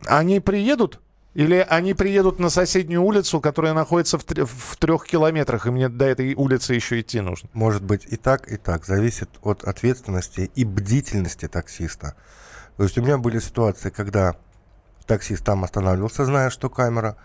Они 0.06 0.40
приедут? 0.40 1.00
Или 1.34 1.64
они 1.68 1.94
приедут 1.94 2.40
на 2.40 2.50
соседнюю 2.50 3.02
улицу, 3.02 3.40
которая 3.40 3.72
находится 3.72 4.18
в, 4.18 4.24
тр- 4.24 4.44
в 4.44 4.76
трех 4.76 5.06
километрах, 5.06 5.66
и 5.66 5.70
мне 5.70 5.88
до 5.88 6.06
этой 6.06 6.34
улицы 6.34 6.74
еще 6.74 7.00
идти 7.00 7.20
нужно? 7.20 7.48
Может 7.52 7.84
быть 7.84 8.06
и 8.08 8.16
так, 8.16 8.50
и 8.50 8.56
так. 8.56 8.86
Зависит 8.86 9.30
от 9.42 9.62
ответственности 9.62 10.50
и 10.54 10.64
бдительности 10.64 11.46
таксиста. 11.46 12.14
То 12.76 12.82
есть 12.84 12.98
у 12.98 13.02
меня 13.02 13.18
были 13.18 13.38
ситуации, 13.38 13.90
когда 13.90 14.34
таксист 15.06 15.44
там 15.44 15.64
останавливался, 15.64 16.24
зная, 16.24 16.50
что 16.50 16.68
камера, 16.70 17.16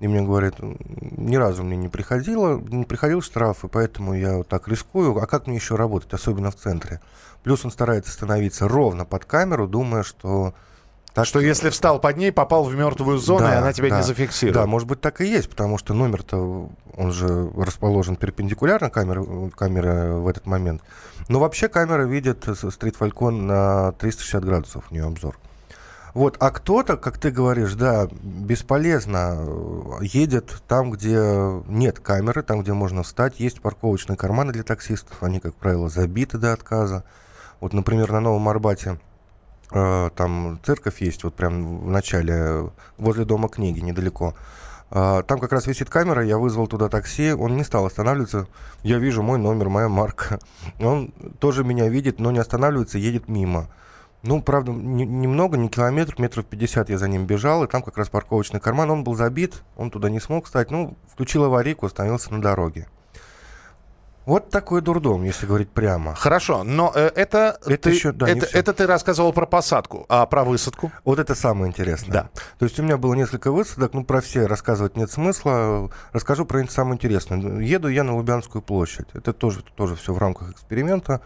и 0.00 0.08
мне 0.08 0.20
говорит, 0.20 0.54
«М, 0.58 0.76
ни 1.16 1.36
разу 1.36 1.62
мне 1.62 1.76
не 1.76 1.88
приходило, 1.88 2.58
не 2.58 2.84
приходил 2.84 3.22
штраф, 3.22 3.64
и 3.64 3.68
поэтому 3.68 4.14
я 4.14 4.38
вот 4.38 4.48
так 4.48 4.68
рискую. 4.68 5.16
А 5.16 5.26
как 5.26 5.46
мне 5.46 5.56
еще 5.56 5.76
работать, 5.76 6.12
особенно 6.12 6.50
в 6.50 6.56
центре? 6.56 7.00
Плюс 7.42 7.64
он 7.64 7.70
старается 7.70 8.10
становиться 8.10 8.68
ровно 8.68 9.04
под 9.04 9.24
камеру, 9.24 9.68
думая, 9.68 10.02
что... 10.02 10.54
Так 11.14 11.26
Что 11.26 11.40
если 11.40 11.68
встал 11.68 12.00
под 12.00 12.16
ней, 12.16 12.32
попал 12.32 12.64
в 12.64 12.74
мертвую 12.74 13.18
зону, 13.18 13.46
и 13.46 13.50
Да, 13.50 13.58
она 13.58 13.72
тебя 13.72 13.90
да. 13.90 13.98
не 13.98 14.02
зафиксирует. 14.02 14.54
Да, 14.54 14.66
может 14.66 14.88
быть, 14.88 15.00
так 15.00 15.20
и 15.20 15.26
есть, 15.26 15.50
потому 15.50 15.76
что 15.76 15.92
номер-то, 15.92 16.70
он 16.96 17.12
же 17.12 17.50
расположен 17.56 18.16
перпендикулярно 18.16 18.88
камере, 18.88 19.50
камере 19.54 20.12
в 20.12 20.26
этот 20.26 20.46
момент. 20.46 20.80
Но 21.28 21.38
вообще 21.38 21.68
камера 21.68 22.04
видит 22.04 22.46
Street 22.48 22.96
Falcon 22.98 23.42
на 23.42 23.92
360 23.92 24.44
градусов 24.44 24.84
у 24.90 24.94
нее 24.94 25.04
обзор. 25.04 25.38
Вот, 26.14 26.36
а 26.40 26.50
кто-то, 26.50 26.96
как 26.96 27.16
ты 27.16 27.30
говоришь, 27.30 27.72
да, 27.74 28.06
бесполезно 28.22 29.38
э, 29.38 29.98
едет 30.02 30.62
там, 30.68 30.90
где 30.90 31.18
нет 31.68 32.00
камеры, 32.00 32.42
там, 32.42 32.62
где 32.62 32.74
можно 32.74 33.02
встать. 33.02 33.40
Есть 33.40 33.62
парковочные 33.62 34.16
карманы 34.16 34.52
для 34.52 34.62
таксистов, 34.62 35.22
они, 35.22 35.40
как 35.40 35.54
правило, 35.54 35.88
забиты 35.88 36.36
до 36.36 36.52
отказа. 36.52 37.04
Вот, 37.60 37.72
например, 37.72 38.12
на 38.12 38.20
Новом 38.20 38.46
Арбате 38.48 38.98
там 39.72 40.60
церковь 40.64 41.00
есть, 41.00 41.24
вот 41.24 41.34
прям 41.34 41.78
в 41.80 41.88
начале, 41.88 42.70
возле 42.98 43.24
Дома 43.24 43.48
книги, 43.48 43.80
недалеко. 43.80 44.34
А, 44.90 45.22
Там 45.22 45.38
как 45.40 45.52
раз 45.52 45.66
висит 45.66 45.88
камера, 45.88 46.22
я 46.24 46.36
вызвал 46.36 46.66
туда 46.66 46.88
такси, 46.90 47.32
он 47.32 47.56
не 47.56 47.64
стал 47.64 47.86
останавливаться. 47.86 48.46
Я 48.82 48.98
вижу 48.98 49.22
мой 49.22 49.38
номер, 49.38 49.70
моя 49.70 49.88
марка. 49.88 50.38
Он 50.80 51.08
тоже 51.38 51.64
меня 51.64 51.88
видит, 51.88 52.20
но 52.20 52.30
не 52.30 52.38
останавливается, 52.38 52.98
едет 52.98 53.26
мимо. 53.28 53.68
Ну, 54.22 54.42
правда, 54.42 54.70
не- 54.70 55.06
немного, 55.06 55.56
не 55.56 55.68
километр, 55.68 56.14
метров 56.18 56.44
50 56.44 56.90
я 56.90 56.98
за 56.98 57.08
ним 57.08 57.24
бежал, 57.26 57.64
и 57.64 57.66
там 57.66 57.82
как 57.82 57.96
раз 57.96 58.10
парковочный 58.10 58.60
карман, 58.60 58.90
он 58.90 59.02
был 59.02 59.14
забит, 59.14 59.62
он 59.76 59.90
туда 59.90 60.10
не 60.10 60.20
смог 60.20 60.44
встать, 60.44 60.70
ну, 60.70 60.96
включил 61.10 61.44
аварийку, 61.44 61.86
остановился 61.86 62.32
на 62.32 62.42
дороге. 62.42 62.86
Вот 64.24 64.50
такой 64.50 64.82
дурдом, 64.82 65.24
если 65.24 65.46
говорить 65.46 65.70
прямо. 65.70 66.14
Хорошо, 66.14 66.62
но 66.62 66.92
э, 66.94 67.10
это, 67.16 67.58
Это 67.66 67.76
ты, 67.76 67.90
еще- 67.90 68.12
да, 68.12 68.28
это, 68.28 68.46
это 68.46 68.72
ты 68.72 68.86
рассказывал 68.86 69.32
про 69.32 69.46
посадку, 69.46 70.06
а 70.08 70.26
про 70.26 70.44
высадку? 70.44 70.92
Вот 71.04 71.18
это 71.18 71.34
самое 71.34 71.68
интересное. 71.68 72.12
Да. 72.12 72.28
То 72.58 72.66
есть 72.66 72.78
у 72.78 72.84
меня 72.84 72.96
было 72.96 73.14
несколько 73.14 73.50
высадок, 73.50 73.94
ну, 73.94 74.04
про 74.04 74.20
все 74.20 74.46
рассказывать 74.46 74.96
нет 74.96 75.10
смысла. 75.10 75.90
Расскажу 76.12 76.44
про 76.44 76.64
самое 76.68 76.96
интересное. 76.96 77.60
Еду 77.60 77.88
я 77.88 78.04
на 78.04 78.14
Лубянскую 78.14 78.62
площадь. 78.62 79.06
Это 79.12 79.32
тоже, 79.32 79.64
тоже 79.76 79.96
все 79.96 80.12
в 80.14 80.18
рамках 80.18 80.52
эксперимента. 80.52 81.20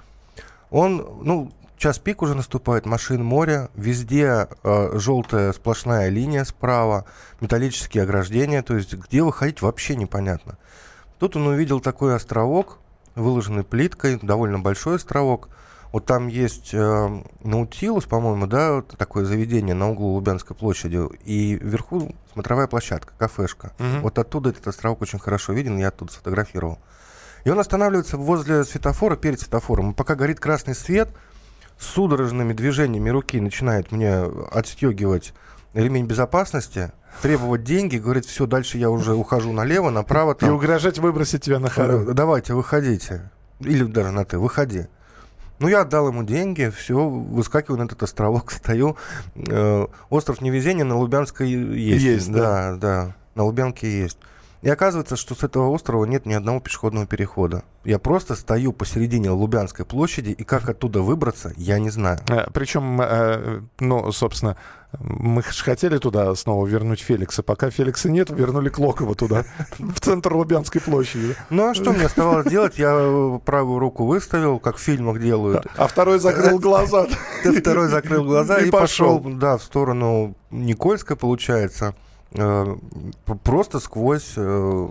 Он, 0.71 1.07
ну, 1.23 1.53
час 1.77 1.99
пик 1.99 2.23
уже 2.23 2.35
наступает, 2.35 2.87
машин 2.87 3.23
море, 3.23 3.69
везде 3.75 4.49
э, 4.63 4.99
желтая 4.99 5.53
сплошная 5.53 6.09
линия 6.09 6.45
справа, 6.45 7.05
металлические 7.41 8.05
ограждения, 8.05 8.63
то 8.63 8.75
есть 8.75 8.95
где 8.95 9.23
выходить 9.23 9.61
вообще 9.63 9.97
непонятно. 9.97 10.57
Тут 11.19 11.37
он 11.37 11.47
увидел 11.47 11.81
такой 11.81 12.15
островок, 12.15 12.79
выложенный 13.17 13.65
плиткой, 13.65 14.19
довольно 14.23 14.61
большой 14.61 14.97
островок. 14.97 15.49
Вот 15.93 16.05
там 16.05 16.29
есть 16.29 16.75
э, 16.75 17.23
Наутилус, 17.43 18.05
по-моему, 18.05 18.47
да, 18.47 18.75
вот 18.75 18.95
такое 18.99 19.25
заведение 19.25 19.75
на 19.75 19.91
углу 19.91 20.15
Лубянской 20.15 20.55
площади, 20.55 21.01
и 21.25 21.55
вверху 21.55 22.15
смотровая 22.33 22.67
площадка, 22.67 23.15
кафешка. 23.19 23.73
Мгм. 23.79 24.03
Вот 24.03 24.19
оттуда 24.19 24.51
этот 24.51 24.67
островок 24.69 25.01
очень 25.03 25.19
хорошо 25.19 25.53
виден, 25.55 25.79
я 25.79 25.89
оттуда 25.89 26.13
сфотографировал. 26.13 26.79
И 27.45 27.51
он 27.51 27.59
останавливается 27.59 28.17
возле 28.17 28.65
светофора, 28.65 29.17
перед 29.17 29.41
светофором. 29.41 29.93
И 29.93 29.95
пока 29.95 30.17
горит 30.17 30.39
красный 30.39 30.75
свет, 30.75 31.09
с 31.79 31.87
судорожными 31.87 32.53
движениями 32.53 33.09
руки 33.09 33.41
начинает 33.41 33.93
мне 33.93 34.19
отстегивать 34.51 35.33
ремень 35.77 36.07
безопасности, 36.07 36.93
требовать 37.23 37.65
деньги, 37.65 37.99
говорит, 37.99 38.25
все, 38.25 38.47
дальше 38.47 38.79
я 38.79 38.91
уже 38.91 39.15
ухожу 39.15 39.53
налево, 39.53 39.91
направо. 39.91 40.33
И 40.33 40.37
Там, 40.39 40.55
угрожать 40.55 40.99
выбросить 40.99 41.43
тебя 41.43 41.59
на 41.59 41.67
Э, 41.67 41.71
хору. 41.71 42.15
Давайте, 42.15 42.55
выходите. 42.55 43.31
Или 43.61 43.85
даже 43.85 44.11
на 44.11 44.25
ты, 44.25 44.39
выходи. 44.39 44.87
Ну, 45.59 45.69
я 45.69 45.83
отдал 45.83 46.09
ему 46.09 46.23
деньги, 46.23 46.71
все, 46.75 47.09
выскакиваю 47.09 47.79
на 47.79 47.85
этот 47.85 48.03
островок, 48.03 48.51
стою. 48.53 48.97
Э, 49.35 49.87
остров 50.11 50.41
невезения 50.41 50.85
на 50.85 50.97
Лубянской 50.99 51.49
есть. 51.49 52.03
Есть, 52.03 52.33
да. 52.33 52.77
Да, 52.77 53.15
на 53.35 53.45
Лубянке 53.45 54.01
есть. 54.01 54.19
И 54.63 54.69
оказывается, 54.69 55.17
что 55.17 55.35
с 55.35 55.43
этого 55.43 55.69
острова 55.71 56.05
нет 56.05 56.27
ни 56.27 56.33
одного 56.33 56.61
пешеходного 56.61 57.07
перехода. 57.07 57.63
Я 57.85 57.99
просто 57.99 58.35
стою 58.35 58.73
посередине 58.73 59.31
Лубянской 59.31 59.85
площади, 59.85 60.31
и 60.31 60.45
как 60.45 60.69
оттуда 60.69 61.03
выбраться, 61.03 61.53
я 61.57 61.79
не 61.79 61.91
знаю. 61.91 62.19
Причем, 62.53 63.01
э, 63.01 63.61
ну, 63.79 64.11
собственно, 64.13 64.57
мы 64.99 65.43
ж 65.43 65.63
хотели 65.63 65.99
туда 65.99 66.35
снова 66.35 66.67
вернуть 66.67 67.01
Феликса. 67.01 67.43
Пока 67.43 67.71
Феликса 67.71 68.11
нет, 68.11 68.31
вернули 68.31 68.69
Клокова 68.69 69.15
туда, 69.15 69.45
в 69.79 70.01
центр 70.01 70.35
Лубянской 70.35 70.81
площади. 70.81 71.37
Ну, 71.51 71.71
а 71.71 71.75
что 71.75 71.93
мне 71.93 72.07
оставалось 72.07 72.47
делать? 72.47 72.79
Я 72.79 72.93
э, 72.99 73.39
правую 73.45 73.79
руку 73.79 74.07
выставил, 74.07 74.59
как 74.59 74.77
в 74.77 74.81
фильмах 74.81 75.21
делают. 75.21 75.67
А 75.77 75.87
второй 75.87 76.19
закрыл 76.19 76.59
глаза. 76.59 77.07
Ты 77.43 77.61
второй 77.61 77.89
закрыл 77.89 78.25
глаза 78.25 78.59
И 78.61 78.71
пошел, 78.71 79.21
да, 79.21 79.59
в 79.59 79.63
сторону 79.63 80.35
Никольской, 80.51 81.17
получается, 81.17 81.95
э, 81.95 82.06
просто 83.45 83.81
сквозь 83.81 84.35
э, 84.37 84.89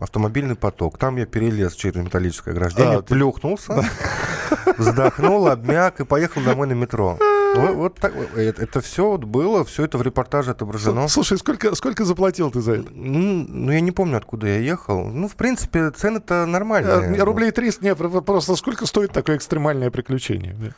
автомобильный 0.00 0.54
поток. 0.56 0.98
Там 0.98 1.16
я 1.16 1.26
перелез 1.26 1.74
через 1.74 1.96
металлическое 1.96 2.54
ограждение, 2.54 2.98
А, 2.98 3.02
ты- 3.02 3.14
плюхнулся, 3.14 3.84
вздохнул, 4.76 5.48
обмяк 5.48 6.00
и 6.00 6.04
поехал 6.04 6.42
домой 6.42 6.66
на 6.66 6.72
метро. 6.72 7.18
Вот, 7.54 7.74
вот 7.74 7.94
так, 7.94 8.12
это, 8.36 8.62
это 8.62 8.80
все 8.82 9.08
вот 9.08 9.24
было, 9.24 9.64
все 9.64 9.84
это 9.84 9.96
в 9.96 10.02
репортаже 10.02 10.50
отображено. 10.50 11.08
Слушай, 11.08 11.38
сколько, 11.38 11.74
сколько 11.74 12.04
заплатил 12.04 12.50
ты 12.50 12.60
за 12.60 12.72
это? 12.74 12.90
Ну, 12.92 13.72
я 13.72 13.80
не 13.80 13.90
помню, 13.90 14.18
откуда 14.18 14.46
я 14.48 14.58
ехал. 14.58 15.06
Ну, 15.06 15.28
в 15.28 15.34
принципе, 15.34 15.90
цены-то 15.90 16.44
нормальные. 16.46 17.16
Э, 17.16 17.22
Рублей 17.24 17.50
300, 17.50 17.84
нет, 17.84 17.96
пр- 17.98 18.20
просто 18.20 18.54
сколько 18.54 18.84
стоит 18.86 19.12
такое 19.12 19.36
экстремальное 19.36 19.90
приключение? 19.90 20.74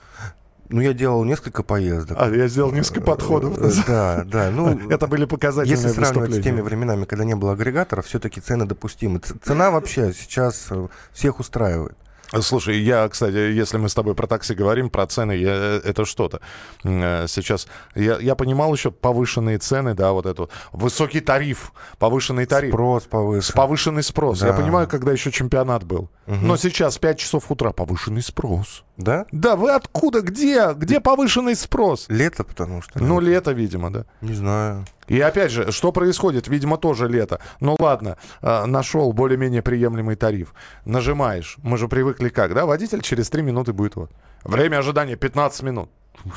Ну, 0.71 0.81
я 0.81 0.93
делал 0.93 1.25
несколько 1.25 1.63
поездок. 1.65 2.17
А, 2.21 2.31
я 2.31 2.47
сделал 2.47 2.71
несколько 2.73 3.01
подходов. 3.01 3.59
Э, 3.59 3.71
Да, 3.87 4.25
да. 4.25 4.51
Ну, 4.51 4.89
Это 4.91 5.09
были 5.09 5.25
показательные 5.25 5.77
Если 5.77 5.89
сравнивать 5.89 6.35
с 6.35 6.43
теми 6.43 6.61
временами, 6.61 7.05
когда 7.05 7.25
не 7.25 7.35
было 7.35 7.53
агрегаторов, 7.53 8.07
все-таки 8.07 8.41
цены 8.41 8.67
допустимы. 8.67 9.21
Цена 9.43 9.71
вообще 9.73 10.13
сейчас 10.13 10.69
э, 10.71 10.87
всех 11.13 11.41
устраивает. 11.41 11.97
Слушай, 12.40 12.79
я, 12.81 13.09
кстати, 13.09 13.35
если 13.35 13.77
мы 13.79 13.88
с 13.88 13.95
тобой 13.95 14.14
про 14.14 14.27
такси 14.27 14.55
говорим, 14.55 14.88
про 14.90 15.07
цены, 15.07 15.33
я, 15.33 15.81
это 15.85 16.05
что-то. 16.05 16.40
Э, 16.85 17.27
Сейчас 17.29 17.66
я, 17.95 18.19
я 18.19 18.35
понимал 18.35 18.73
еще 18.73 18.90
повышенные 18.90 19.59
цены, 19.59 19.95
да, 19.95 20.12
вот 20.12 20.27
эту 20.27 20.49
высокий 20.73 21.21
тариф, 21.21 21.73
повышенный 21.99 22.47
тариф. 22.47 22.71
Спрос 22.73 23.05
повышен. 23.05 23.55
повышенный 23.55 24.03
спрос. 24.03 24.43
Я 24.43 24.53
Да. 24.53 24.59
понимаю, 24.59 24.87
когда 24.88 25.12
еще 25.12 25.31
чемпионат 25.33 25.85
был. 25.85 26.09
Но 26.27 26.57
сейчас 26.57 26.97
5 26.99 27.19
часов 27.19 27.51
утра 27.51 27.73
повышенный 27.73 28.23
спрос. 28.23 28.85
Да? 28.97 29.25
Да, 29.33 29.57
вы 29.57 29.73
откуда? 29.73 30.21
Где? 30.21 30.73
Где 30.75 31.01
повышенный 31.01 31.57
спрос? 31.57 32.07
Лето, 32.09 32.45
потому 32.45 32.83
что. 32.83 33.03
Ну, 33.03 33.19
лето, 33.19 33.51
видимо, 33.53 33.90
да. 33.90 34.05
Не 34.21 34.35
знаю. 34.35 34.85
И 35.11 35.20
опять 35.20 35.51
же, 35.51 35.73
что 35.73 35.90
происходит? 35.92 36.46
Видимо, 36.49 36.77
тоже 36.79 37.09
лето. 37.09 37.40
Ну 37.61 37.77
ладно, 37.79 38.16
э, 38.42 38.64
нашел 38.66 39.12
более-менее 39.12 39.61
приемлемый 39.61 40.14
тариф. 40.16 40.55
Нажимаешь. 40.85 41.57
Мы 41.62 41.77
же 41.79 41.88
привыкли 41.88 42.29
как, 42.29 42.55
да? 42.55 42.64
Водитель 42.64 43.01
через 43.03 43.29
3 43.29 43.42
минуты 43.42 43.73
будет 43.73 43.96
вот. 43.96 44.11
Время 44.44 44.79
ожидания 44.79 45.16
15 45.16 45.62
минут. 45.64 45.90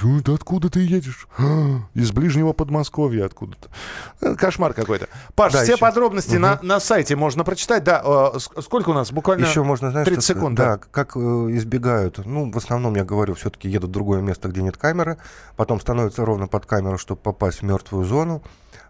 «Ой, 0.03 0.21
да 0.23 0.33
откуда 0.33 0.69
ты 0.69 0.79
едешь? 0.79 1.27
«А, 1.37 1.79
Из 1.93 2.11
ближнего 2.13 2.53
Подмосковья 2.53 3.25
откуда-то. 3.25 3.67
Э, 4.21 4.35
Кошмар 4.35 4.73
какой-то. 4.73 5.07
Паш, 5.35 5.51
Да, 5.53 5.63
все 5.63 5.73
еще- 5.73 5.79
подробности 5.81 6.35
на, 6.37 6.57
на 6.61 6.79
сайте 6.79 7.15
можно 7.17 7.43
прочитать. 7.43 7.83
Да, 7.83 8.01
э, 8.03 8.37
ск- 8.37 8.61
сколько 8.61 8.91
у 8.91 8.93
нас? 8.93 9.11
Буквально 9.11 9.45
Еще 9.45 9.61
можно, 9.63 9.91
знаешь, 9.91 10.07
30 10.07 10.23
что- 10.23 10.33
секунд. 10.35 10.55
Да, 10.57 10.77
как 10.77 11.17
э, 11.17 11.19
избегают. 11.19 12.25
Ну, 12.25 12.49
в 12.51 12.55
основном, 12.57 12.95
я 12.95 13.03
говорю, 13.03 13.33
все-таки 13.35 13.67
едут 13.69 13.89
в 13.89 13.93
другое 13.93 14.21
место, 14.21 14.47
где 14.47 14.61
нет 14.63 14.77
камеры. 14.77 15.17
Потом 15.57 15.79
становятся 15.81 16.23
ровно 16.25 16.47
под 16.47 16.65
камеру, 16.65 16.97
чтобы 16.97 17.19
попасть 17.21 17.59
в 17.59 17.63
мертвую 17.63 18.05
зону. 18.05 18.41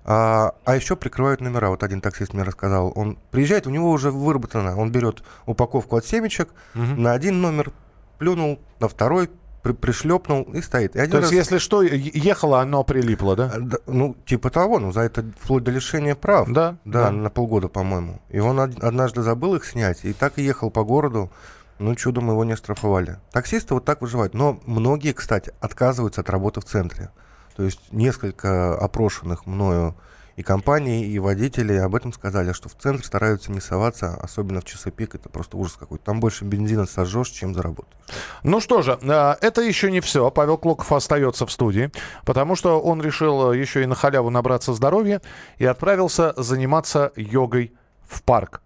А, 0.06 0.54
а 0.66 0.76
еще 0.76 0.96
прикрывают 0.96 1.40
номера. 1.42 1.70
Вот 1.70 1.84
один 1.84 2.02
таксист 2.02 2.34
мне 2.34 2.44
рассказал. 2.44 2.92
Он 2.96 3.18
приезжает, 3.32 3.68
у 3.68 3.70
него 3.70 3.90
уже 3.92 4.12
выработано. 4.12 4.78
Он 4.78 4.92
берет 4.92 5.24
упаковку 5.46 5.96
от 5.96 6.06
семечек, 6.06 6.50
на 6.74 7.14
один 7.14 7.42
номер 7.42 7.72
плюнул, 8.18 8.60
на 8.80 8.88
второй 8.88 9.30
при, 9.62 9.72
пришлепнул 9.72 10.44
и 10.44 10.62
стоит. 10.62 10.96
И 10.98 11.00
один 11.00 11.12
То 11.12 11.18
есть, 11.20 11.32
раз- 11.32 11.38
если 11.38 11.58
что, 11.58 11.82
ехало, 11.84 12.60
оно 12.60 12.84
прилипло, 12.84 13.36
да? 13.38 13.52
А, 13.56 13.60
да, 13.62 13.78
Ну, 13.88 14.14
типа 14.26 14.50
того, 14.50 14.80
ну, 14.80 14.92
за 14.92 15.02
это 15.02 15.24
вплоть 15.40 15.64
до 15.64 15.72
лишения 15.72 16.16
прав. 16.16 16.50
Да, 16.50 16.76
Да, 16.84 17.04
да. 17.06 17.12
на 17.12 17.30
полгода, 17.30 17.70
по-моему. 17.70 18.22
И 18.30 18.40
он 18.40 18.60
од- 18.60 18.84
однажды 18.84 19.22
забыл 19.22 19.56
их 19.56 19.64
снять, 19.64 20.04
и 20.04 20.12
так 20.12 20.38
и 20.38 20.44
ехал 20.44 20.70
по 20.70 20.84
городу. 20.84 21.32
Ну, 21.80 21.96
чудом 21.96 22.30
его 22.30 22.44
не 22.44 22.54
оштрафовали. 22.54 23.18
Таксисты 23.32 23.74
вот 23.74 23.86
так 23.86 24.02
выживают. 24.02 24.34
Но 24.34 24.60
многие, 24.66 25.14
кстати, 25.14 25.54
отказываются 25.62 26.22
от 26.22 26.30
работы 26.30 26.60
в 26.60 26.66
центре. 26.66 27.10
То 27.56 27.64
есть 27.64 27.80
несколько 27.92 28.76
опрошенных 28.76 29.46
мною 29.46 29.96
и 30.36 30.42
компании, 30.42 31.06
и 31.06 31.20
водители 31.20 31.74
об 31.76 31.94
этом 31.94 32.12
сказали, 32.12 32.54
что 32.54 32.68
в 32.68 32.74
центр 32.74 33.06
стараются 33.06 33.52
не 33.52 33.60
соваться, 33.60 34.16
особенно 34.16 34.62
в 34.62 34.66
часы 34.66 34.90
пик. 34.90 35.14
Это 35.14 35.30
просто 35.30 35.58
ужас 35.58 35.76
какой-то. 35.80 36.06
Там 36.06 36.20
больше 36.20 36.44
бензина 36.44 36.88
сожжешь, 36.88 37.30
чем 37.30 37.54
заработаешь. 37.54 37.96
Ну 38.42 38.60
что 38.60 38.82
же, 38.82 38.98
э, 39.02 39.36
это 39.42 39.62
еще 39.62 39.92
не 39.92 40.02
все. 40.02 40.32
Павел 40.32 40.58
Клоков 40.58 40.92
остается 40.92 41.46
в 41.46 41.52
студии, 41.52 41.92
потому 42.26 42.56
что 42.56 42.82
он 42.82 43.02
решил 43.02 43.54
еще 43.54 43.84
и 43.84 43.86
на 43.86 43.96
халяву 43.96 44.32
набраться 44.32 44.74
здоровья 44.74 45.22
и 45.60 45.66
отправился 45.66 46.34
заниматься 46.36 47.12
йогой 47.16 47.74
в 48.08 48.24
парк. 48.24 48.62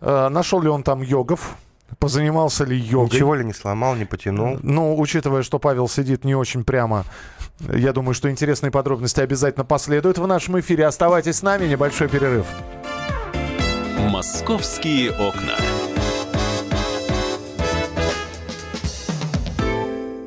Э, 0.00 0.28
Нашел 0.28 0.60
ли 0.60 0.68
он 0.68 0.84
там 0.84 1.02
йогов? 1.02 1.56
Позанимался 1.98 2.64
ли 2.64 2.76
йогой? 2.76 3.06
Ничего 3.06 3.34
ли 3.34 3.44
не 3.44 3.52
сломал, 3.52 3.94
не 3.94 4.04
потянул? 4.04 4.58
Ну, 4.62 4.98
учитывая, 4.98 5.42
что 5.42 5.58
Павел 5.58 5.88
сидит 5.88 6.24
не 6.24 6.34
очень 6.34 6.64
прямо, 6.64 7.04
я 7.60 7.92
думаю, 7.92 8.14
что 8.14 8.30
интересные 8.30 8.70
подробности 8.70 9.20
обязательно 9.20 9.64
последуют 9.64 10.18
в 10.18 10.26
нашем 10.26 10.58
эфире. 10.60 10.86
Оставайтесь 10.86 11.36
с 11.36 11.42
нами, 11.42 11.66
небольшой 11.66 12.08
перерыв. 12.08 12.46
«Московские 14.10 15.10
окна». 15.12 15.56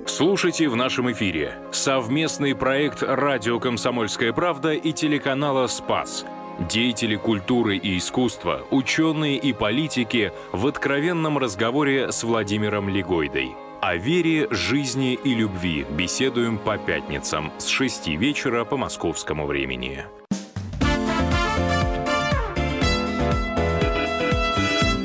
Слушайте 0.05 0.67
в 0.67 0.75
нашем 0.75 1.11
эфире 1.11 1.53
совместный 1.71 2.55
проект 2.55 3.03
«Радио 3.03 3.59
Комсомольская 3.59 4.33
правда» 4.33 4.71
и 4.71 4.91
телеканала 4.91 5.67
«Спас». 5.67 6.25
Деятели 6.59 7.15
культуры 7.15 7.77
и 7.77 7.99
искусства, 7.99 8.63
ученые 8.71 9.37
и 9.37 9.53
политики 9.53 10.31
в 10.51 10.65
откровенном 10.65 11.37
разговоре 11.37 12.11
с 12.11 12.23
Владимиром 12.23 12.89
Легойдой. 12.89 13.51
О 13.79 13.95
вере, 13.95 14.47
жизни 14.49 15.13
и 15.13 15.35
любви 15.35 15.85
беседуем 15.91 16.57
по 16.57 16.79
пятницам 16.79 17.51
с 17.59 17.67
6 17.67 18.07
вечера 18.07 18.65
по 18.65 18.75
московскому 18.75 19.45
времени. 19.45 20.03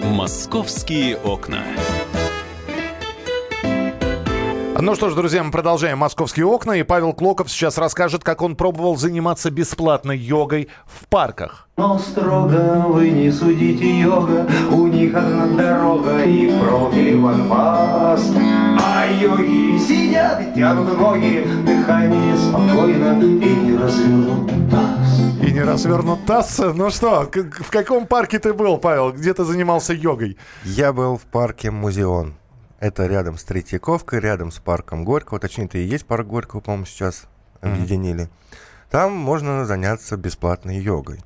«Московские 0.02 1.16
окна». 1.18 1.62
Ну 4.82 4.96
что 4.96 5.10
ж, 5.10 5.14
друзья, 5.14 5.44
мы 5.44 5.52
продолжаем 5.52 5.98
«Московские 5.98 6.44
окна», 6.44 6.72
и 6.72 6.82
Павел 6.82 7.12
Клоков 7.12 7.48
сейчас 7.48 7.78
расскажет, 7.78 8.24
как 8.24 8.42
он 8.42 8.56
пробовал 8.56 8.96
заниматься 8.96 9.48
бесплатной 9.52 10.18
йогой 10.18 10.70
в 10.86 11.06
парках. 11.06 11.68
Но 11.76 12.00
строго 12.00 12.86
вы 12.88 13.10
не 13.10 13.30
судите 13.30 14.00
йога, 14.00 14.44
у 14.72 14.88
них 14.88 15.14
одна 15.14 15.46
дорога 15.46 16.24
и 16.24 16.58
профиль 16.58 17.16
ван 17.20 17.48
пас. 17.48 18.28
А 18.82 19.06
йоги 19.06 19.78
сидят 19.78 20.42
и 20.42 20.52
тянут 20.52 20.98
ноги, 20.98 21.46
дыхание 21.64 22.36
спокойно 22.36 23.22
и 23.22 23.54
не 23.54 23.76
развернут 23.76 24.50
таз. 24.68 25.20
И 25.48 25.52
не 25.52 25.62
развернут 25.62 26.26
таз. 26.26 26.60
Ну 26.74 26.90
что, 26.90 27.30
в 27.32 27.70
каком 27.70 28.08
парке 28.08 28.40
ты 28.40 28.52
был, 28.52 28.78
Павел? 28.78 29.12
Где 29.12 29.32
ты 29.32 29.44
занимался 29.44 29.92
йогой? 29.94 30.38
Я 30.64 30.92
был 30.92 31.18
в 31.18 31.22
парке 31.22 31.70
Музеон. 31.70 32.34
Это 32.82 33.06
рядом 33.06 33.38
с 33.38 33.44
Третьяковкой, 33.44 34.18
рядом 34.18 34.50
с 34.50 34.58
парком 34.58 35.04
Горького. 35.04 35.38
Точнее, 35.38 35.66
это 35.66 35.78
и 35.78 35.84
есть 35.84 36.04
парк 36.04 36.26
Горького, 36.26 36.60
по-моему, 36.60 36.84
сейчас 36.84 37.28
объединили. 37.60 38.28
Там 38.90 39.12
можно 39.12 39.64
заняться 39.66 40.16
бесплатной 40.16 40.80
йогой. 40.80 41.20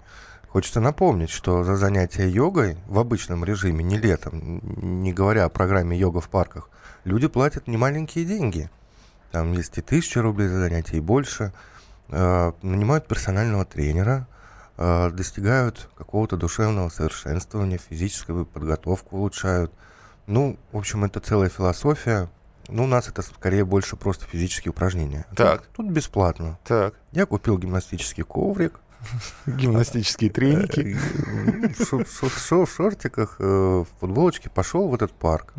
Хочется 0.49 0.81
напомнить, 0.81 1.31
что 1.31 1.64
за 1.64 1.77
занятие 1.77 2.29
йогой 2.29 2.77
в 2.87 2.99
обычном 2.99 3.42
режиме, 3.42 3.83
не 3.83 3.97
летом, 3.97 4.61
не 5.01 5.14
говоря 5.14 5.47
о 5.47 5.49
программе 5.49 5.97
йога 5.97 6.21
в 6.21 6.29
парках, 6.29 6.69
люди 7.05 7.27
платят 7.27 7.69
немаленькие 7.69 8.27
деньги. 8.27 8.69
Там 9.33 9.53
есть 9.53 9.79
и 9.79 9.81
тысяча 9.81 10.21
рублей 10.21 10.49
за 10.49 10.59
занятие, 10.59 10.99
и 10.99 11.01
больше. 11.01 11.55
Э, 12.09 12.53
нанимают 12.61 13.09
персонального 13.09 13.64
тренера, 13.64 14.29
э, 14.77 15.11
достигают 15.11 15.88
какого-то 15.97 16.37
душевного 16.37 16.90
совершенствования, 16.90 17.79
физическую 17.79 18.45
подготовку 18.45 19.16
улучшают. 19.16 19.73
Ну, 20.27 20.59
в 20.73 20.79
общем, 20.79 21.05
это 21.05 21.21
целая 21.21 21.49
философия. 21.49 22.29
Ну, 22.69 22.85
у 22.85 22.87
нас 22.87 23.09
это 23.09 23.23
скорее 23.23 23.65
больше 23.65 23.97
просто 23.97 24.27
физические 24.27 24.71
упражнения. 24.71 25.25
Так. 25.37 25.62
Тут, 25.62 25.87
тут 25.87 25.91
бесплатно. 25.91 26.59
Так, 26.65 26.95
Я 27.12 27.27
купил 27.27 27.59
гимнастический 27.59 28.25
коврик, 28.25 28.81
гимнастические 29.47 30.31
треники. 30.31 30.97
э, 31.93 32.65
в 32.65 32.71
шортиках, 32.71 33.37
э, 33.39 33.45
в 33.45 33.87
футболочке 34.01 34.51
пошел 34.51 34.89
в 34.89 34.95
этот 34.95 35.12
парк. 35.12 35.55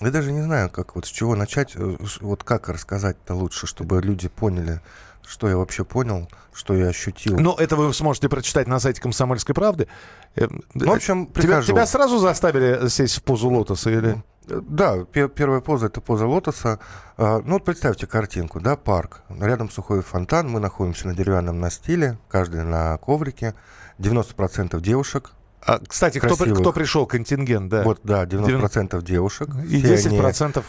Я 0.00 0.10
даже 0.10 0.32
не 0.32 0.42
знаю, 0.42 0.70
как 0.70 0.94
вот 0.94 1.06
с 1.06 1.08
чего 1.08 1.34
начать, 1.34 1.72
э, 1.74 1.96
вот 2.20 2.44
как 2.44 2.68
рассказать-то 2.68 3.34
лучше, 3.34 3.66
чтобы 3.66 4.00
люди 4.00 4.28
поняли, 4.28 4.80
что 5.26 5.48
я 5.48 5.56
вообще 5.56 5.84
понял, 5.84 6.28
что 6.52 6.74
я 6.74 6.86
ощутил. 6.88 7.38
Ну, 7.38 7.54
это 7.54 7.76
вы 7.76 7.92
сможете 7.92 8.28
прочитать 8.28 8.66
на 8.68 8.78
сайте 8.80 9.00
«Комсомольской 9.00 9.54
правды». 9.54 9.88
Э, 10.36 10.46
в 10.74 10.90
общем, 10.90 11.26
тебя, 11.26 11.34
прихожу. 11.42 11.72
тебя 11.72 11.86
сразу 11.86 12.18
заставили 12.18 12.88
сесть 12.88 13.16
в 13.18 13.22
позу 13.22 13.48
лотоса 13.50 13.90
или... 13.90 14.22
Э, 14.48 14.60
Да, 14.68 15.04
пе- 15.04 15.28
первая 15.28 15.60
поза 15.60 15.86
это 15.86 16.00
поза 16.00 16.26
лотоса. 16.26 16.78
А, 17.16 17.42
Ну 17.44 17.54
вот 17.54 17.64
представьте 17.64 18.06
картинку, 18.06 18.60
да, 18.60 18.76
парк. 18.76 19.22
Рядом 19.28 19.68
сухой 19.68 20.02
фонтан, 20.02 20.48
мы 20.48 20.60
находимся 20.60 21.08
на 21.08 21.14
деревянном 21.14 21.60
настиле, 21.60 22.18
каждый 22.28 22.62
на 22.64 22.96
коврике. 22.98 23.54
90% 23.98 24.80
девушек. 24.80 25.32
А, 25.66 25.80
кстати, 25.86 26.18
кто, 26.18 26.36
при- 26.36 26.52
кто 26.54 26.72
пришел? 26.72 27.06
Контингент, 27.06 27.68
да. 27.70 27.82
Вот, 27.82 28.00
да, 28.04 28.24
90% 28.24 29.02
девушек. 29.02 29.48
И 29.68 29.82
Все 29.82 30.08
они- 30.08 30.18
10%... 30.18 30.62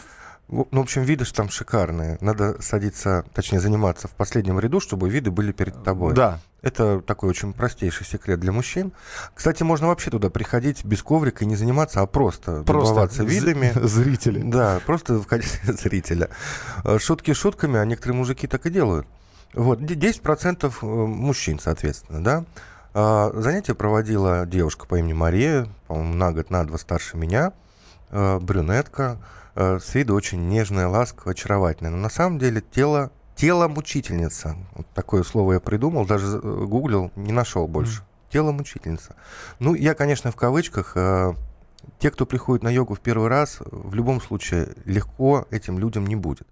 В- 0.48 0.66
Ну, 0.72 0.80
в 0.80 0.82
общем, 0.82 1.02
виды 1.02 1.24
ж 1.24 1.30
там 1.32 1.48
шикарные. 1.48 2.18
Надо 2.20 2.60
садиться, 2.60 3.24
точнее, 3.34 3.60
заниматься 3.60 4.08
в 4.08 4.10
последнем 4.10 4.58
ряду, 4.58 4.80
чтобы 4.80 5.08
виды 5.08 5.30
были 5.30 5.52
перед 5.52 5.84
тобой. 5.84 6.12
Да. 6.12 6.40
Это 6.62 7.00
такой 7.00 7.30
очень 7.30 7.52
простейший 7.52 8.04
секрет 8.04 8.40
для 8.40 8.50
мужчин. 8.50 8.92
Кстати, 9.34 9.62
можно 9.62 9.86
вообще 9.86 10.10
туда 10.10 10.28
приходить 10.28 10.84
без 10.84 11.02
коврика 11.04 11.44
и 11.44 11.46
не 11.46 11.54
заниматься, 11.56 12.00
а 12.00 12.06
просто, 12.06 12.64
Просто 12.64 12.90
любоваться 12.90 13.22
видами. 13.22 13.72
зрители. 13.86 14.42
Да, 14.42 14.80
просто 14.84 15.20
в 15.20 15.26
качестве 15.28 15.72
зрителя. 15.82 16.28
Э, 16.84 16.98
Шутки 16.98 17.32
шутками, 17.32 17.78
а 17.78 17.84
некоторые 17.84 18.18
мужики 18.18 18.48
так 18.48 18.66
и 18.66 18.70
делают. 18.70 19.06
Вот, 19.54 19.86
де- 19.86 19.94
10% 19.94 20.74
э, 20.82 20.84
мужчин, 20.86 21.60
соответственно, 21.60 22.22
да. 22.24 22.44
А, 22.92 23.30
Занятие 23.34 23.74
проводила 23.74 24.46
девушка 24.46 24.86
по 24.86 24.98
имени 24.98 25.12
Мария, 25.12 25.68
по-моему, 25.86 26.14
на 26.14 26.32
год, 26.32 26.50
на 26.50 26.64
два 26.66 26.76
старше 26.76 27.16
меня, 27.16 27.52
э, 28.10 28.38
брюнетка, 28.40 29.18
э, 29.54 29.78
с 29.78 29.94
виду 29.94 30.14
очень 30.14 30.48
нежная, 30.48 30.88
ласковая, 30.88 31.34
очаровательная. 31.34 31.92
Но 31.92 31.98
на 31.98 32.10
самом 32.10 32.40
деле 32.40 32.60
тело, 32.60 33.12
тело 33.36 33.68
мучительница. 33.68 34.56
Вот 34.74 34.88
такое 34.92 35.22
слово 35.22 35.54
я 35.54 35.60
придумал, 35.60 36.04
даже 36.04 36.26
э, 36.26 36.40
гуглил, 36.40 37.12
не 37.14 37.32
нашел 37.32 37.68
больше. 37.68 38.02
Тело 38.28 38.50
мучительница. 38.50 39.14
Ну, 39.58 39.74
я, 39.74 39.94
конечно, 39.94 40.30
в 40.30 40.36
кавычках. 40.36 40.96
те, 41.98 42.10
кто 42.10 42.26
приходит 42.26 42.62
на 42.62 42.68
йогу 42.68 42.94
в 42.94 43.00
первый 43.00 43.28
раз, 43.28 43.58
в 43.60 43.92
любом 43.94 44.20
случае 44.20 44.68
легко 44.84 45.46
этим 45.50 45.78
людям 45.80 46.06
не 46.06 46.14
будет. 46.14 46.46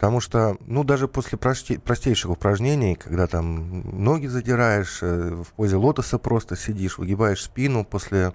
Потому 0.00 0.20
что, 0.20 0.56
ну, 0.66 0.82
даже 0.82 1.08
после 1.08 1.36
прости- 1.36 1.76
простейших 1.76 2.30
упражнений, 2.30 2.94
когда 2.94 3.26
там 3.26 3.82
ноги 4.02 4.28
задираешь, 4.28 5.00
э, 5.02 5.42
в 5.46 5.52
позе 5.52 5.76
лотоса 5.76 6.16
просто 6.18 6.56
сидишь, 6.56 6.96
выгибаешь 6.96 7.42
спину 7.42 7.84
после, 7.84 8.32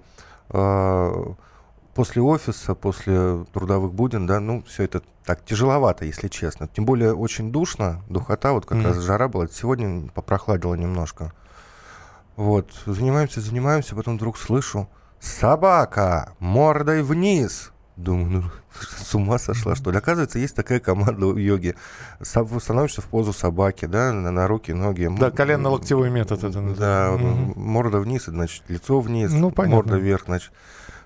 э, 0.50 1.24
после 1.92 2.22
офиса, 2.22 2.76
после 2.76 3.44
трудовых 3.52 3.92
буден, 3.94 4.28
да, 4.28 4.38
ну, 4.38 4.62
все 4.62 4.84
это 4.84 5.02
так 5.24 5.44
тяжеловато, 5.44 6.04
если 6.04 6.28
честно. 6.28 6.68
Тем 6.68 6.84
более 6.84 7.14
очень 7.14 7.50
душно, 7.50 8.00
духота, 8.08 8.52
вот 8.52 8.64
как 8.64 8.78
Мгм. 8.78 8.86
раз 8.86 8.98
жара 8.98 9.26
была, 9.26 9.48
сегодня 9.48 10.08
попрохладило 10.10 10.76
немножко. 10.76 11.32
Вот, 12.36 12.70
занимаемся, 12.86 13.40
занимаемся, 13.40 13.96
потом 13.96 14.18
вдруг 14.18 14.38
слышу 14.38 14.88
«Собака! 15.18 16.32
Мордой 16.38 17.02
вниз!» 17.02 17.72
Думаю, 17.96 18.28
ну, 18.30 18.42
с 19.04 19.14
ума 19.14 19.38
сошла, 19.38 19.74
что 19.74 19.90
ли? 19.90 19.96
Оказывается, 19.98 20.38
есть 20.38 20.54
такая 20.54 20.80
команда 20.80 21.26
в 21.26 21.36
йоге. 21.38 21.76
Становишься 22.20 23.00
в 23.00 23.06
позу 23.06 23.32
собаки, 23.32 23.86
да, 23.86 24.12
на, 24.12 24.30
на 24.30 24.46
руки, 24.46 24.72
ноги. 24.72 25.08
Да, 25.18 25.30
коленно-локтевой 25.30 26.10
метод 26.10 26.44
это 26.44 26.52
Да, 26.52 26.60
называется. 26.60 27.26
Мгм. 27.26 27.52
морда 27.56 27.98
вниз, 27.98 28.24
значит, 28.26 28.62
лицо 28.68 29.00
вниз, 29.00 29.32
Ну, 29.32 29.50
понятно. 29.50 29.76
морда 29.76 29.96
вверх, 29.96 30.24
значит. 30.26 30.52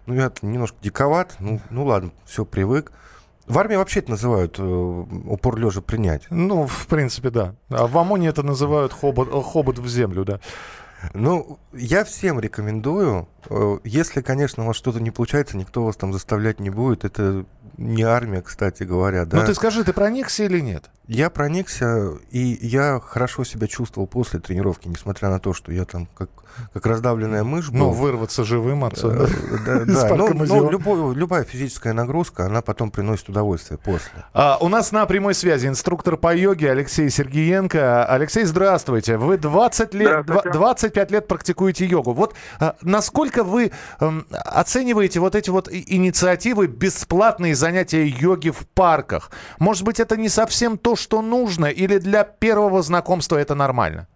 Ну, 0.06 0.14
я 0.14 0.32
немножко 0.42 0.76
диковат, 0.82 1.36
ну, 1.38 1.60
ну 1.70 1.84
ладно, 1.84 2.10
все, 2.24 2.44
привык. 2.44 2.90
В 3.46 3.58
армии 3.58 3.76
вообще 3.76 3.98
это 4.00 4.10
называют 4.10 4.56
э, 4.58 4.62
упор 4.62 5.56
лежа 5.56 5.80
принять. 5.80 6.26
Ну, 6.30 6.66
в 6.68 6.86
принципе, 6.86 7.30
да. 7.30 7.54
А 7.68 7.86
в 7.88 7.98
ОМОНе 7.98 8.28
это 8.28 8.42
называют 8.44 8.92
хобот, 8.92 9.28
э, 9.28 9.42
хобот 9.42 9.78
в 9.78 9.88
землю, 9.88 10.24
да. 10.24 10.40
Ну, 11.14 11.58
я 11.72 12.04
всем 12.04 12.40
рекомендую. 12.40 13.28
э, 13.48 13.78
Если, 13.84 14.20
конечно, 14.22 14.64
у 14.64 14.66
вас 14.66 14.76
что-то 14.76 15.00
не 15.00 15.10
получается, 15.10 15.56
никто 15.56 15.84
вас 15.84 15.96
там 15.96 16.12
заставлять 16.12 16.60
не 16.60 16.70
будет. 16.70 17.04
Это 17.04 17.44
не 17.76 18.02
армия, 18.02 18.42
кстати 18.42 18.82
говоря, 18.82 19.24
да. 19.24 19.38
Ну, 19.40 19.46
ты 19.46 19.54
скажи, 19.54 19.84
ты 19.84 19.92
проникся 19.92 20.44
или 20.44 20.60
нет? 20.60 20.90
Я 21.12 21.28
проникся, 21.28 22.12
и 22.30 22.56
я 22.62 23.00
хорошо 23.04 23.42
себя 23.42 23.66
чувствовал 23.66 24.06
после 24.06 24.38
тренировки, 24.38 24.86
несмотря 24.86 25.28
на 25.28 25.40
то, 25.40 25.52
что 25.52 25.72
я 25.72 25.84
там 25.84 26.06
как, 26.16 26.30
как 26.72 26.86
раздавленная 26.86 27.42
мышь 27.42 27.68
был. 27.70 27.78
Ну, 27.78 27.90
вырваться 27.90 28.44
живым 28.44 28.84
отсюда. 28.84 29.24
Э, 29.66 29.84
Да, 29.86 30.14
Ну, 30.14 30.32
ну, 30.32 30.70
любой- 30.70 31.16
любая 31.16 31.42
физическая 31.42 31.94
нагрузка, 31.94 32.46
она 32.46 32.62
потом 32.62 32.92
приносит 32.92 33.28
удовольствие 33.28 33.76
после. 33.76 34.24
А, 34.34 34.58
у 34.60 34.68
нас 34.68 34.92
на 34.92 35.04
прямой 35.06 35.34
связи 35.34 35.66
инструктор 35.66 36.16
по 36.16 36.32
йоге 36.32 36.70
Алексей 36.70 37.10
Сергиенко. 37.10 38.04
Алексей, 38.06 38.44
здравствуйте. 38.44 39.16
Вы 39.16 39.36
20 39.36 39.92
лет, 39.94 40.26
два- 40.26 40.42
25 40.42 41.10
лет 41.10 41.26
практикуете 41.26 41.86
йогу. 41.86 42.12
Вот 42.12 42.34
а, 42.60 42.76
насколько 42.82 43.42
вы 43.42 43.72
эм, 43.98 44.28
оцениваете 44.30 45.18
вот 45.18 45.34
эти 45.34 45.50
вот 45.50 45.68
инициативы 45.72 46.68
бесплатные 46.68 47.56
занятия 47.56 48.06
йоги 48.06 48.50
в 48.50 48.68
парках? 48.74 49.32
Может 49.58 49.82
быть, 49.82 49.98
это 49.98 50.16
не 50.16 50.28
совсем 50.28 50.78
то, 50.78 50.94
что 51.00 51.22
нужно, 51.22 51.66
или 51.66 51.98
для 51.98 52.24
первого 52.24 52.82
знакомства 52.82 53.36
это 53.36 53.54
нормально? 53.54 54.06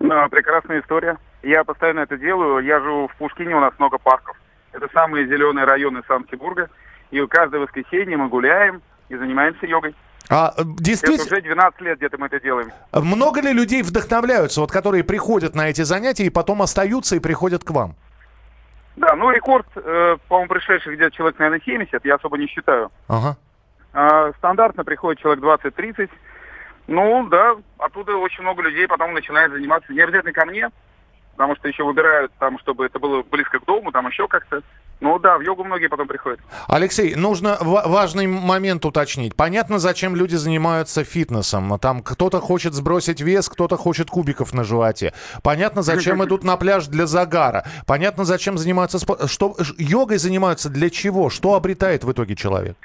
Да, 0.00 0.28
прекрасная 0.28 0.80
история. 0.80 1.16
Я 1.42 1.64
постоянно 1.64 2.00
это 2.00 2.16
делаю. 2.16 2.64
Я 2.64 2.80
живу 2.80 3.08
в 3.08 3.16
Пушкине, 3.16 3.54
у 3.54 3.60
нас 3.60 3.72
много 3.78 3.98
парков. 3.98 4.36
Это 4.72 4.88
самые 4.92 5.26
зеленые 5.26 5.64
районы 5.66 6.02
Санкт-Петербурга. 6.08 6.68
И 7.10 7.24
каждое 7.26 7.60
воскресенье 7.60 8.16
мы 8.16 8.28
гуляем 8.28 8.82
и 9.08 9.16
занимаемся 9.16 9.66
йогой. 9.66 9.94
А, 10.30 10.54
э, 10.56 10.62
Это 10.62 10.82
действительно, 10.82 11.36
уже 11.36 11.42
12 11.42 11.80
лет 11.82 11.98
где-то 11.98 12.18
мы 12.18 12.26
это 12.26 12.40
делаем. 12.40 12.72
много 12.92 13.40
ли 13.40 13.52
людей 13.52 13.82
вдохновляются, 13.82 14.60
вот 14.62 14.72
которые 14.72 15.04
приходят 15.04 15.54
на 15.54 15.68
эти 15.68 15.82
занятия 15.82 16.24
и 16.24 16.30
потом 16.30 16.62
остаются 16.62 17.14
и 17.16 17.20
приходят 17.20 17.62
к 17.62 17.70
вам? 17.70 17.94
Да, 18.96 19.14
ну 19.16 19.30
рекорд, 19.30 19.66
э, 19.76 20.16
по-моему, 20.28 20.48
пришедших 20.48 20.94
где-то 20.94 21.14
человек, 21.16 21.38
наверное, 21.38 21.60
70, 21.64 22.04
я 22.04 22.14
особо 22.14 22.38
не 22.38 22.46
считаю. 22.46 22.90
Ага. 23.08 23.36
А, 23.94 24.32
стандартно 24.38 24.84
приходит 24.84 25.20
человек 25.22 25.42
20-30. 25.42 26.10
Ну, 26.88 27.26
да, 27.28 27.54
оттуда 27.78 28.16
очень 28.16 28.42
много 28.42 28.62
людей 28.62 28.86
потом 28.86 29.14
начинает 29.14 29.52
заниматься. 29.52 29.92
Не 29.92 30.00
обязательно 30.00 30.32
ко 30.32 30.44
мне, 30.44 30.68
потому 31.32 31.56
что 31.56 31.68
еще 31.68 31.84
выбирают 31.84 32.32
там, 32.38 32.58
чтобы 32.58 32.84
это 32.84 32.98
было 32.98 33.22
близко 33.22 33.58
к 33.60 33.64
дому, 33.64 33.90
там 33.92 34.06
еще 34.08 34.28
как-то. 34.28 34.62
Ну 35.00 35.18
да, 35.18 35.38
в 35.38 35.40
йогу 35.40 35.64
многие 35.64 35.88
потом 35.88 36.06
приходят. 36.08 36.40
Алексей, 36.68 37.14
нужно 37.14 37.56
ва- 37.60 37.84
важный 37.86 38.26
момент 38.26 38.84
уточнить. 38.84 39.34
Понятно, 39.34 39.78
зачем 39.78 40.14
люди 40.14 40.36
занимаются 40.36 41.04
фитнесом. 41.04 41.78
Там 41.78 42.02
кто-то 42.02 42.40
хочет 42.40 42.74
сбросить 42.74 43.20
вес, 43.20 43.48
кто-то 43.48 43.76
хочет 43.76 44.10
кубиков 44.10 44.52
на 44.54 44.64
животе. 44.64 45.12
Понятно, 45.42 45.82
зачем 45.82 46.24
идут 46.24 46.44
на 46.44 46.56
пляж 46.56 46.86
для 46.86 47.06
загара. 47.06 47.64
Понятно, 47.86 48.24
зачем 48.24 48.56
занимаются 48.58 48.98
спортом. 48.98 49.28
Что 49.28 49.56
йогой 49.78 50.18
занимаются 50.18 50.68
для 50.68 50.90
чего? 50.90 51.28
Что 51.30 51.54
обретает 51.54 52.04
в 52.04 52.12
итоге 52.12 52.34
человек? 52.36 52.76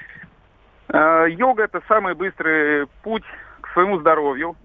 Э, 0.92 1.26
Йога 1.28 1.64
это 1.64 1.82
самый 1.86 2.14
быстрый 2.14 2.86
путь 3.02 3.24
к 3.60 3.72
своему 3.72 4.00
здоровью, 4.00 4.56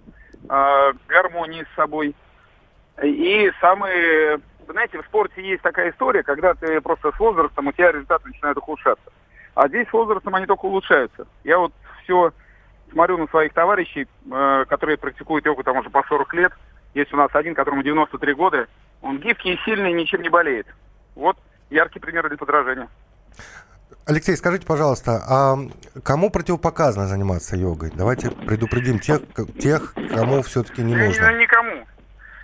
э, 0.43 0.47
к 0.47 0.95
гармонии 1.07 1.65
с 1.71 1.75
собой. 1.75 2.15
И 3.03 3.51
самый, 3.61 4.41
знаете, 4.67 5.01
в 5.01 5.05
спорте 5.05 5.43
есть 5.43 5.61
такая 5.61 5.91
история, 5.91 6.23
когда 6.23 6.53
ты 6.53 6.81
просто 6.81 7.11
с 7.11 7.19
возрастом, 7.19 7.67
у 7.67 7.71
тебя 7.71 7.91
результаты 7.91 8.29
начинают 8.29 8.57
ухудшаться. 8.57 9.11
А 9.53 9.67
здесь 9.67 9.87
с 9.87 9.93
возрастом 9.93 10.33
они 10.35 10.45
только 10.45 10.65
улучшаются. 10.65 11.27
Я 11.43 11.59
вот 11.59 11.73
все 12.03 12.33
смотрю 12.91 13.17
на 13.17 13.27
своих 13.27 13.53
товарищей, 13.53 14.07
э, 14.31 14.65
которые 14.67 14.97
практикуют 14.97 15.45
йогу 15.45 15.63
там 15.63 15.77
уже 15.77 15.89
по 15.89 16.03
40 16.03 16.33
лет. 16.33 16.53
Есть 16.95 17.13
у 17.13 17.17
нас 17.17 17.29
один, 17.33 17.53
которому 17.53 17.83
93 17.83 18.33
года. 18.33 18.67
Он 19.01 19.19
гибкий 19.19 19.53
и 19.53 19.59
сильный, 19.65 19.93
ничем 19.93 20.21
не 20.21 20.29
болеет. 20.29 20.65
Вот 21.13 21.37
яркий 21.69 21.99
пример 21.99 22.27
для 22.29 22.37
подражания. 22.37 22.87
Алексей, 24.07 24.35
скажите, 24.37 24.67
пожалуйста, 24.67 25.23
а 25.27 25.55
кому 26.03 26.29
противопоказано 26.29 27.07
заниматься 27.07 27.55
йогой? 27.55 27.91
Давайте 27.93 28.29
предупредим 28.29 28.99
тех, 28.99 29.21
тех 29.59 29.95
кому 30.13 30.43
все-таки 30.43 30.83
не 30.83 30.95
Ну, 30.95 31.05
нужно. 31.05 31.31
Никому. 31.39 31.85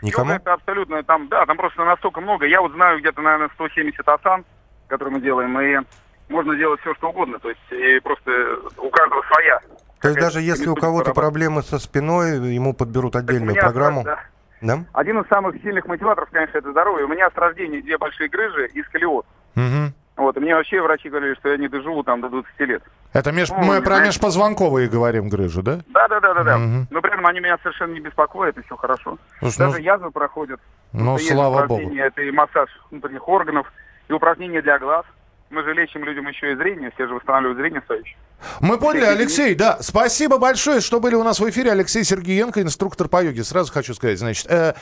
Никому? 0.01 0.31
Йога 0.31 0.41
это 0.41 0.53
абсолютно 0.53 1.03
там, 1.03 1.27
да, 1.27 1.45
там 1.45 1.57
просто 1.57 1.83
настолько 1.85 2.19
много. 2.21 2.47
Я 2.47 2.61
вот 2.61 2.71
знаю 2.73 2.99
где-то, 2.99 3.21
наверное, 3.21 3.49
170 3.53 4.07
асан, 4.07 4.43
которые 4.87 5.15
мы 5.15 5.21
делаем, 5.21 5.59
и 5.59 5.85
можно 6.29 6.55
делать 6.55 6.81
все, 6.81 6.95
что 6.95 7.09
угодно. 7.09 7.37
То 7.37 7.49
есть 7.49 7.61
и 7.71 7.99
просто 7.99 8.31
у 8.77 8.89
каждого 8.89 9.21
своя. 9.31 9.59
То 10.01 10.07
есть 10.07 10.19
даже 10.19 10.41
если 10.41 10.67
у 10.67 10.75
кого-то 10.75 11.13
проблемы 11.13 11.61
со 11.61 11.77
спиной, 11.77 12.53
ему 12.53 12.73
подберут 12.73 13.15
отдельную 13.15 13.55
программу. 13.55 14.03
да, 14.03 14.19
Да? 14.61 14.83
Один 14.93 15.19
из 15.19 15.27
самых 15.27 15.61
сильных 15.61 15.85
мотиваторов, 15.85 16.29
конечно, 16.31 16.57
это 16.57 16.71
здоровье. 16.71 17.05
У 17.05 17.09
меня 17.09 17.29
с 17.29 17.35
рождения 17.35 17.81
две 17.81 17.99
большие 17.99 18.29
грыжи 18.29 18.67
и 18.73 18.81
сколиоз. 18.83 19.25
Мгм. 19.53 19.93
Вот, 20.21 20.37
и 20.37 20.39
мне 20.39 20.53
вообще 20.53 20.79
врачи 20.81 21.09
говорили, 21.09 21.33
что 21.33 21.49
я 21.49 21.57
не 21.57 21.67
доживу 21.67 22.03
там 22.03 22.21
до 22.21 22.29
20 22.29 22.59
лет. 22.59 22.83
Это 23.11 23.31
меж- 23.31 23.49
Ну, 23.49 23.57
мы 23.63 23.79
про 23.81 23.95
знаете- 23.95 24.05
межпозвонковые 24.09 24.87
говорим 24.87 25.29
грыжу, 25.29 25.63
да? 25.63 25.79
Да, 25.87 26.07
да, 26.07 26.19
да, 26.19 26.33
да, 26.35 26.43
да. 26.43 26.57
Мгм. 26.59 26.87
Но 26.91 27.01
при 27.01 27.11
этом 27.11 27.25
они 27.25 27.39
меня 27.39 27.57
совершенно 27.63 27.93
не 27.93 27.99
беспокоят, 28.01 28.55
и 28.57 28.61
все 28.61 28.75
хорошо. 28.77 29.17
Слушай, 29.39 29.57
Даже 29.57 29.77
ну- 29.77 29.83
язвы 29.83 30.11
проходят. 30.11 30.59
Ну, 30.93 31.15
Это 31.15 31.25
слава 31.25 31.65
богу. 31.65 31.91
Это 31.95 32.21
и 32.21 32.29
массаж 32.31 32.69
внутренних 32.91 33.27
органов, 33.27 33.65
и 34.09 34.13
упражнения 34.13 34.61
для 34.61 34.77
глаз. 34.77 35.05
Мы 35.49 35.63
же 35.63 35.73
лечим 35.73 36.05
людям 36.05 36.27
еще 36.27 36.53
и 36.53 36.55
зрение, 36.55 36.91
все 36.95 37.07
же 37.07 37.15
восстанавливают 37.15 37.57
зрение 37.57 37.81
свое 37.85 38.01
еще. 38.01 38.15
Мы 38.59 38.77
поняли, 38.79 39.03
Алексей, 39.05 39.53
да. 39.53 39.77
Спасибо 39.81 40.37
большое, 40.37 40.79
что 40.81 40.99
были 40.99 41.15
у 41.15 41.23
нас 41.23 41.39
в 41.39 41.49
эфире. 41.49 41.71
Алексей 41.71 42.03
Сергиенко, 42.03 42.61
инструктор 42.61 43.07
по 43.09 43.21
йоге. 43.23 43.43
Сразу 43.43 43.71
хочу 43.73 43.93
сказать, 43.93 44.17
значит, 44.19 44.45
э, 44.49 44.73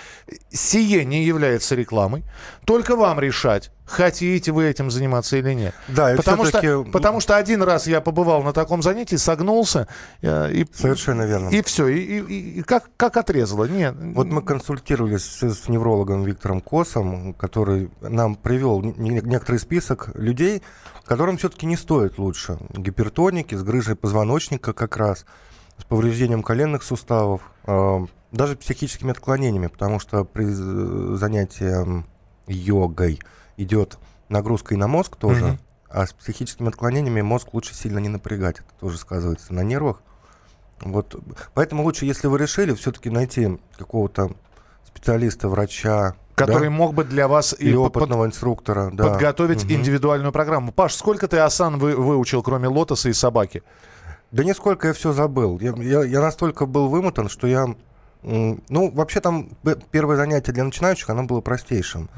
сие 0.49 1.05
не 1.05 1.23
является 1.23 1.75
рекламой. 1.75 2.23
Только 2.65 2.95
вам 2.95 3.19
решать, 3.19 3.71
хотите 3.89 4.51
вы 4.51 4.65
этим 4.65 4.91
заниматься 4.91 5.37
или 5.37 5.53
нет. 5.53 5.73
Да, 5.87 6.13
потому, 6.15 6.45
что, 6.45 6.83
потому 6.85 7.19
что 7.19 7.35
один 7.37 7.61
раз 7.63 7.87
я 7.87 8.01
побывал 8.01 8.43
на 8.43 8.53
таком 8.53 8.81
занятии, 8.81 9.15
согнулся, 9.15 9.87
э, 10.21 10.51
и, 10.53 10.67
Совершенно 10.73 11.23
верно. 11.23 11.49
и 11.49 11.61
все, 11.63 11.87
и, 11.87 11.99
и- 11.99 12.59
и 12.59 12.61
как, 12.61 12.89
как 12.97 13.17
отрезало. 13.17 13.65
Нет. 13.65 13.95
Вот 13.99 14.27
мы 14.27 14.41
консультировались 14.41 15.23
с, 15.25 15.43
с 15.43 15.67
неврологом 15.67 16.23
Виктором 16.23 16.61
Косом, 16.61 17.33
который 17.33 17.89
нам 18.01 18.35
привел 18.35 18.81
не- 18.81 18.93
не- 18.97 19.21
некоторый 19.21 19.57
список 19.57 20.09
людей, 20.15 20.61
которым 21.05 21.37
все-таки 21.37 21.65
не 21.65 21.75
стоит 21.75 22.17
лучше. 22.19 22.57
Гипертоники 22.69 23.55
с 23.55 23.63
грыжей 23.63 23.95
позвоночника 23.95 24.73
как 24.73 24.97
раз, 24.97 25.25
с 25.77 25.83
повреждением 25.83 26.43
коленных 26.43 26.83
суставов, 26.83 27.41
э, 27.65 27.99
даже 28.31 28.55
психическими 28.55 29.11
отклонениями, 29.11 29.67
потому 29.67 29.99
что 29.99 30.23
при 30.23 30.45
з- 30.45 31.15
занятии 31.17 32.03
йогой 32.47 33.19
идет 33.63 33.97
нагрузка 34.29 34.73
и 34.73 34.77
на 34.77 34.87
мозг 34.87 35.15
тоже, 35.15 35.45
Мгм. 35.45 35.59
а 35.89 36.05
с 36.07 36.13
психическими 36.13 36.69
отклонениями 36.69 37.21
мозг 37.21 37.53
лучше 37.53 37.73
сильно 37.75 37.99
не 37.99 38.09
напрягать. 38.09 38.57
Это 38.59 38.69
тоже 38.79 38.97
сказывается 38.97 39.53
на 39.53 39.61
нервах. 39.61 40.01
Вот, 40.81 41.15
поэтому 41.53 41.83
лучше, 41.83 42.05
если 42.05 42.27
вы 42.27 42.37
решили, 42.37 42.73
все-таки 42.73 43.09
найти 43.09 43.59
какого-то 43.77 44.31
специалиста, 44.85 45.49
врача, 45.49 46.15
Который 46.35 46.69
да, 46.69 46.69
мог 46.69 46.93
бы 46.93 47.03
для 47.03 47.27
вас 47.27 47.53
и 47.57 47.65
или 47.65 47.75
под- 47.75 47.97
опытного 47.97 48.25
инструктора, 48.25 48.89
да. 48.93 49.09
подготовить 49.09 49.65
Мгм. 49.65 49.73
индивидуальную 49.73 50.31
программу. 50.31 50.71
Паш, 50.71 50.93
сколько 50.95 51.27
ты 51.27 51.37
асан 51.39 51.77
вы, 51.79 51.95
выучил, 51.97 52.41
кроме 52.41 52.69
лотоса 52.69 53.09
и 53.09 53.13
собаки? 53.13 53.61
Да 54.31 54.43
нисколько 54.45 54.87
я 54.87 54.93
все 54.93 55.11
забыл. 55.11 55.59
Я, 55.59 55.73
я- 55.75 56.03
я 56.03 56.21
настолько 56.21 56.65
был 56.65 56.87
вымотан, 56.87 57.27
что 57.29 57.45
я... 57.47 57.65
Ну, 58.21 58.91
вообще 58.91 59.19
там 59.21 59.49
п- 59.63 59.77
первое 59.91 60.15
занятие 60.17 60.51
для 60.53 60.63
начинающих, 60.63 61.09
оно 61.09 61.23
было 61.23 61.41
простейшим. 61.41 62.09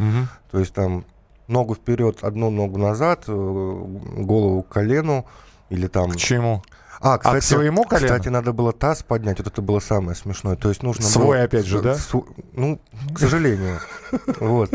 То 0.52 0.60
есть 0.60 0.74
там 0.74 1.04
ногу 1.52 1.76
вперед, 1.76 2.20
одну 2.22 2.50
ногу 2.50 2.78
назад, 2.78 3.26
э, 3.28 3.32
голову 3.32 4.64
к 4.64 4.70
колену, 4.70 5.26
или 5.70 5.88
там... 5.88 6.12
К 6.12 6.16
чему? 6.16 6.64
А, 7.04 7.18
кстати, 7.18 7.40
к 7.40 7.44
своему 7.44 7.84
колену? 7.84 8.08
Кстати, 8.08 8.30
надо 8.30 8.54
было 8.54 8.72
таз 8.74 9.02
поднять, 9.02 9.40
вот 9.40 9.48
это 9.48 9.62
было 9.62 9.80
самое 9.80 10.16
смешное. 10.16 10.56
То 10.56 10.70
есть 10.70 10.84
нужно 10.84 11.04
Свой 11.04 11.38
было- 11.38 11.44
опять 11.44 11.66
же, 11.66 11.82
да? 11.82 11.96
Су- 11.96 12.28
ну, 12.54 12.80
к 13.14 13.20
сожалению. 13.20 13.80
Вот. 14.40 14.70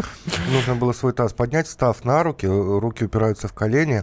Нужно 0.50 0.74
было 0.74 0.92
свой 0.92 1.12
таз 1.12 1.32
поднять, 1.32 1.68
став 1.68 2.04
на 2.04 2.22
руки, 2.22 2.46
э, 2.46 2.78
руки 2.78 3.04
упираются 3.04 3.46
в 3.48 3.52
колени. 3.52 4.02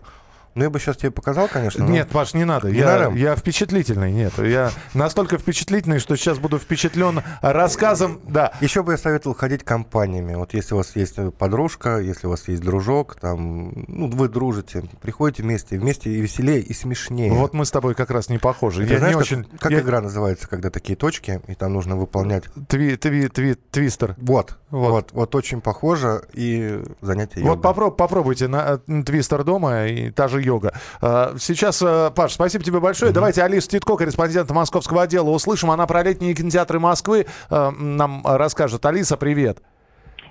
Ну, 0.55 0.63
я 0.63 0.69
бы 0.69 0.79
сейчас 0.79 0.97
тебе 0.97 1.11
показал, 1.11 1.47
конечно. 1.47 1.83
но- 1.85 1.91
Нет, 1.91 2.09
Паш, 2.09 2.33
не 2.33 2.45
надо. 2.45 2.69
Не 2.71 2.79
я, 2.79 3.11
я 3.15 3.35
впечатлительный. 3.35 4.11
Нет, 4.11 4.33
я 4.37 4.71
настолько 4.93 5.37
впечатлительный, 5.37 5.99
что 5.99 6.15
сейчас 6.15 6.37
буду 6.39 6.59
впечатлен 6.59 7.21
рассказом. 7.41 8.19
Да. 8.27 8.53
Еще 8.61 8.83
бы 8.83 8.91
я 8.93 8.97
советовал 8.97 9.35
ходить 9.35 9.63
компаниями. 9.63 10.35
Вот 10.35 10.53
если 10.53 10.73
у 10.73 10.77
вас 10.77 10.95
есть 10.95 11.17
э, 11.17 11.31
подружка, 11.31 11.97
если 11.99 12.27
у 12.27 12.29
вас 12.31 12.47
есть 12.47 12.61
дружок, 12.61 13.15
там, 13.19 13.85
ну, 13.87 14.07
вы 14.09 14.27
дружите, 14.29 14.83
приходите 15.01 15.43
вместе, 15.43 15.77
вместе 15.79 16.09
и 16.11 16.21
веселее, 16.21 16.59
и 16.61 16.73
смешнее. 16.73 17.31
Вот 17.31 17.53
мы 17.53 17.65
с 17.65 17.71
тобой 17.71 17.95
как 17.95 18.11
раз 18.11 18.29
не 18.29 18.37
похожи. 18.37 18.85
Ты 18.85 18.93
я 18.93 18.99
знаешь, 18.99 19.15
не 19.15 19.21
как, 19.21 19.31
очень. 19.31 19.43
как 19.59 19.71
я- 19.71 19.79
игра 19.79 20.01
называется, 20.01 20.47
когда 20.47 20.69
такие 20.69 20.95
точки, 20.95 21.41
и 21.47 21.55
там 21.55 21.73
нужно 21.73 21.95
выполнять. 21.95 22.43
Тви, 22.67 22.95
тви, 22.97 23.27
тви, 23.27 23.55
твистер. 23.71 24.15
Вот, 24.17 24.57
Вот. 24.69 24.89
вот, 24.91 25.09
вот, 25.13 25.35
очень 25.35 25.61
похоже 25.61 26.23
и 26.33 26.81
занятие 27.01 27.41
Вот 27.41 27.59
попро- 27.63 27.91
попробуйте 27.91 28.47
на 28.47 28.79
э, 28.87 29.03
твистер 29.03 29.43
дома 29.43 29.85
и 29.87 30.11
та 30.11 30.27
же 30.27 30.42
йога. 30.43 30.73
А, 31.01 31.35
Сейчас, 31.39 31.81
э, 31.81 32.11
Паш, 32.15 32.33
спасибо 32.33 32.63
тебе 32.63 32.79
большое. 32.79 33.11
Давайте 33.11 33.41
Алису 33.43 33.69
Титко, 33.69 33.95
корреспондента 33.95 34.53
московского 34.53 35.03
отдела, 35.03 35.29
услышим. 35.29 35.71
Она 35.71 35.87
про 35.87 36.03
летние 36.03 36.33
кинотеатры 36.33 36.79
Москвы 36.79 37.25
э, 37.49 37.69
нам 37.71 38.21
расскажет. 38.25 38.85
Алиса, 38.85 39.17
привет. 39.17 39.59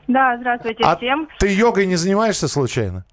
Да, 0.08 0.36
здравствуйте 0.38 0.82
А 0.84 0.96
всем. 0.96 1.28
ты 1.38 1.52
йогой 1.54 1.86
не 1.86 1.96
занимаешься 1.96 2.48
случайно? 2.48 3.04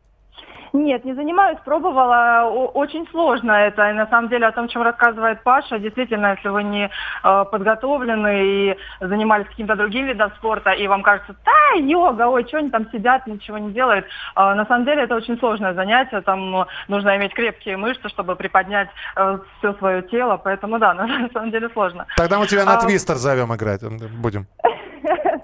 Нет, 0.73 1.05
не 1.05 1.13
занимаюсь, 1.13 1.57
пробовала. 1.65 2.43
О- 2.43 2.71
очень 2.73 3.07
сложно 3.09 3.51
это. 3.51 3.89
И 3.89 3.93
на 3.93 4.07
самом 4.07 4.29
деле 4.29 4.47
о 4.47 4.51
том, 4.51 4.67
чем 4.67 4.81
рассказывает 4.81 5.43
Паша, 5.43 5.79
действительно, 5.79 6.35
если 6.35 6.49
вы 6.49 6.63
не 6.63 6.89
э, 6.89 7.45
подготовлены 7.51 8.43
и 8.45 8.77
занимались 8.99 9.47
каким-то 9.47 9.75
другим 9.75 10.05
видом 10.05 10.31
спорта, 10.37 10.71
и 10.71 10.87
вам 10.87 11.01
кажется, 11.01 11.35
да, 11.45 11.79
йога, 11.79 12.27
ой, 12.27 12.45
что 12.47 12.57
они 12.59 12.69
там 12.69 12.89
сидят, 12.91 13.25
ничего 13.27 13.57
не 13.57 13.71
делают. 13.71 14.05
Э, 14.35 14.53
на 14.53 14.65
самом 14.65 14.85
деле 14.85 15.03
это 15.03 15.15
очень 15.15 15.37
сложное 15.39 15.73
занятие. 15.73 16.21
Там 16.21 16.61
э, 16.61 16.65
нужно 16.87 17.15
иметь 17.17 17.33
крепкие 17.33 17.77
мышцы, 17.77 18.07
чтобы 18.09 18.35
приподнять 18.35 18.89
э, 19.15 19.39
все 19.57 19.73
свое 19.73 20.01
тело. 20.03 20.37
Поэтому 20.37 20.77
да, 20.79 20.93
на, 20.93 21.29
самом 21.33 21.51
деле 21.51 21.69
сложно. 21.69 22.05
Тогда 22.15 22.39
мы 22.39 22.47
тебя 22.47 22.65
на 22.65 22.77
А, 22.77 22.81
твистер 22.81 23.15
зовем 23.15 23.53
играть. 23.55 23.81
Будем. 24.21 24.47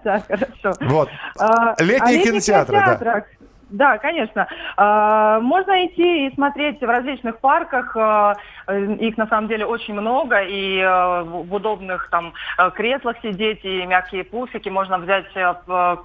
Да, 0.04 0.20
хорошо. 0.20 0.78
Вот. 0.82 1.10
А, 1.40 1.74
Летние 1.80 2.18
летних 2.18 2.44
кинотеатры, 2.44 2.76
да. 3.00 3.24
Да, 3.70 3.98
конечно. 3.98 4.48
А, 4.78 5.40
Можно 5.40 5.88
идти 5.88 6.28
и 6.28 6.34
смотреть 6.36 6.80
в 6.82 6.86
различных 6.86 7.40
парках. 7.40 7.96
а, 7.98 8.36
э, 8.68 8.94
Их 9.00 9.18
на 9.18 9.28
самом 9.28 9.48
деле 9.48 9.66
очень 9.66 9.96
много. 9.96 10.42
И 10.42 10.80
э, 10.80 11.22
в 11.24 11.54
удобных 11.54 12.10
там 12.12 12.34
э, 12.58 12.70
креслах 12.72 13.18
сидеть, 13.24 13.66
и 13.66 13.86
мягкие 13.86 14.24
пуфики. 14.24 14.70
Можно 14.70 15.00
взять 15.00 15.26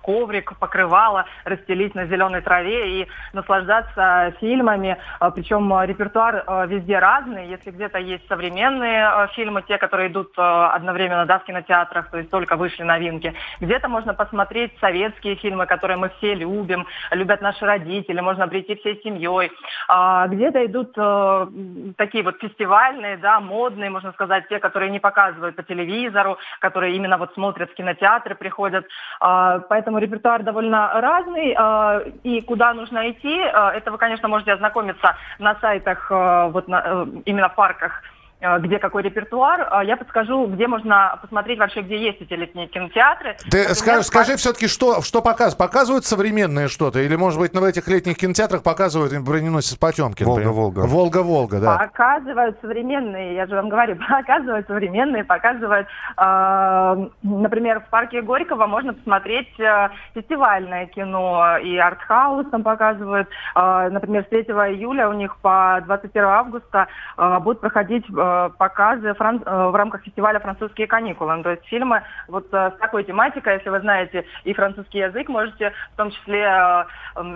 коврик, 0.02 0.58
покрывало, 0.58 1.26
расстелить 1.44 1.94
на 1.94 2.06
зеленой 2.06 2.40
траве 2.40 3.02
и 3.02 3.08
наслаждаться 3.34 4.32
фильмами. 4.40 4.96
А, 5.18 5.30
Причем 5.30 5.70
репертуар 5.82 6.66
везде 6.66 6.98
разный. 6.98 7.46
Если 7.48 7.70
где-то 7.70 7.98
есть 7.98 8.26
современные 8.28 9.28
фильмы, 9.34 9.62
те, 9.62 9.76
которые 9.76 10.08
идут 10.08 10.32
одновременно 10.36 11.26
да, 11.26 11.38
в 11.38 11.44
кинотеатрах, 11.44 12.10
то 12.10 12.18
есть 12.18 12.30
только 12.30 12.56
вышли 12.56 12.84
новинки. 12.84 13.34
Где-то 13.60 13.88
можно 13.88 14.14
посмотреть 14.14 14.72
советские 14.80 15.36
фильмы, 15.36 15.66
которые 15.66 15.98
мы 15.98 16.10
все 16.18 16.34
любим, 16.34 16.86
любят 17.10 17.40
наши 17.40 17.49
родители, 17.62 18.20
можно 18.20 18.48
прийти 18.48 18.74
всей 18.76 19.00
семьей. 19.02 19.50
А, 19.88 20.26
где-то 20.28 20.64
идут 20.66 20.92
э, 20.96 21.00
м, 21.00 21.94
такие 21.96 22.24
вот 22.24 22.36
фестивальные, 22.40 23.16
да, 23.16 23.40
модные, 23.40 23.90
можно 23.90 24.12
сказать, 24.12 24.48
те, 24.48 24.58
которые 24.58 24.90
не 24.90 25.00
показывают 25.00 25.56
по 25.56 25.62
телевизору, 25.62 26.38
которые 26.60 26.96
именно 26.96 27.18
вот 27.18 27.34
смотрят 27.34 27.70
в 27.70 27.74
кинотеатры, 27.74 28.34
приходят. 28.34 28.86
А, 29.20 29.58
поэтому 29.68 29.98
репертуар 29.98 30.42
довольно 30.42 30.90
разный. 31.00 31.54
а, 31.56 32.00
и 32.22 32.40
куда 32.40 32.74
нужно 32.74 33.10
идти, 33.10 33.40
а, 33.40 33.72
это 33.72 33.90
вы, 33.90 33.98
конечно, 33.98 34.28
можете 34.28 34.52
ознакомиться 34.52 35.16
на 35.38 35.54
сайтах, 35.60 36.10
э, 36.10 36.48
вот 36.52 36.68
на, 36.68 36.82
э, 36.84 37.06
именно 37.24 37.48
в 37.48 37.54
парках 37.54 38.02
э, 38.02 38.19
где 38.60 38.78
какой 38.78 39.02
репертуар, 39.02 39.68
А 39.70 39.84
я 39.84 39.96
подскажу, 39.96 40.46
где 40.46 40.66
можно 40.66 41.18
посмотреть 41.20 41.58
вообще, 41.58 41.82
где 41.82 41.98
есть 41.98 42.20
эти 42.20 42.32
летние 42.34 42.68
кинотеатры. 42.68 43.36
Ты 43.50 43.58
Например, 43.58 43.74
скажи, 43.74 44.00
в 44.00 44.06
скажи 44.06 44.36
все-таки, 44.36 44.66
что, 44.66 45.02
что 45.02 45.22
показывают? 45.22 45.58
Показывают 45.58 46.04
современное 46.04 46.68
что-то? 46.68 47.00
Или, 47.00 47.16
может 47.16 47.38
быть, 47.38 47.52
на 47.52 47.66
этих 47.66 47.86
летних 47.88 48.16
кинотеатрах 48.16 48.62
показывают 48.62 49.12
броненосец 49.22 49.76
Потемкин? 49.76 50.26
Волга-Волга. 50.26 50.80
Волга-Волга, 50.80 51.60
да. 51.60 51.78
Показывают 51.78 52.58
современные, 52.60 53.34
я 53.34 53.46
же 53.46 53.54
вам 53.56 53.68
говорю, 53.68 53.96
показывают 54.08 54.66
современные, 54.66 55.24
показывают, 55.24 55.86
э, 56.16 57.08
например, 57.22 57.80
в 57.80 57.90
парке 57.90 58.22
Горького 58.22 58.66
можно 58.66 58.94
посмотреть 58.94 59.58
э, 59.58 59.88
фестивальное 60.14 60.86
кино, 60.86 61.58
и 61.58 61.76
артхаус 61.76 62.46
там 62.50 62.62
показывают. 62.62 63.28
Э, 63.54 63.88
например, 63.90 64.24
с 64.24 64.28
3 64.28 64.42
июля 64.42 65.08
у 65.08 65.12
них 65.12 65.36
по 65.38 65.80
21 65.84 66.24
августа 66.24 66.88
э, 67.16 67.38
будут 67.40 67.60
проходить 67.60 68.04
э, 68.08 68.29
показы 68.58 69.10
фран- 69.14 69.42
э, 69.44 69.68
в 69.70 69.74
рамках 69.74 70.02
фестиваля 70.02 70.38
«Французские 70.40 70.86
каникулы». 70.86 71.36
Ну, 71.36 71.42
то 71.42 71.50
есть 71.50 71.64
фильмы 71.66 72.02
вот 72.28 72.46
э, 72.52 72.70
с 72.76 72.80
такой 72.80 73.04
тематикой, 73.04 73.54
если 73.54 73.70
вы 73.70 73.80
знаете 73.80 74.24
и 74.44 74.52
французский 74.54 74.98
язык, 74.98 75.28
можете 75.28 75.72
в 75.94 75.96
том 75.96 76.10
числе 76.10 76.42
э, 76.42 76.84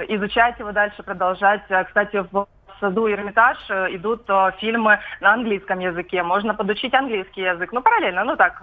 изучать 0.09 0.59
его 0.59 0.73
дальше, 0.73 1.03
продолжать. 1.03 1.63
Э, 1.69 1.85
Кстати, 1.85 2.25
в 2.33 2.47
саду 2.81 3.09
Эрмитаж 3.09 3.57
э, 3.71 3.95
идут 3.97 4.25
э, 4.29 4.51
фильмы 4.59 4.99
на 5.21 5.35
английском 5.35 5.79
языке. 5.79 6.23
Можно 6.23 6.55
подучить 6.55 6.93
английский 6.93 7.43
язык. 7.43 7.73
Ну, 7.73 7.81
параллельно, 7.83 8.25
ну 8.25 8.37
так, 8.37 8.63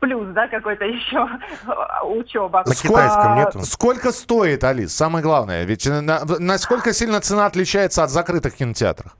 плюс, 0.00 0.28
да, 0.28 0.48
какой-то 0.48 0.84
еще 0.96 1.28
учеба. 2.04 2.62
На 2.66 2.74
китайском 2.74 3.32
А, 3.32 3.36
нету? 3.36 3.60
Сколько 3.64 4.12
стоит, 4.12 4.64
Алис? 4.64 4.96
Самое 4.96 5.22
главное. 5.22 5.64
Ведь 5.64 5.86
э, 5.86 6.00
на- 6.00 6.20
насколько 6.38 6.92
сильно 6.92 7.20
цена 7.20 7.46
отличается 7.46 8.02
от 8.02 8.10
закрытых 8.10 8.54
кинотеатров? 8.56 9.12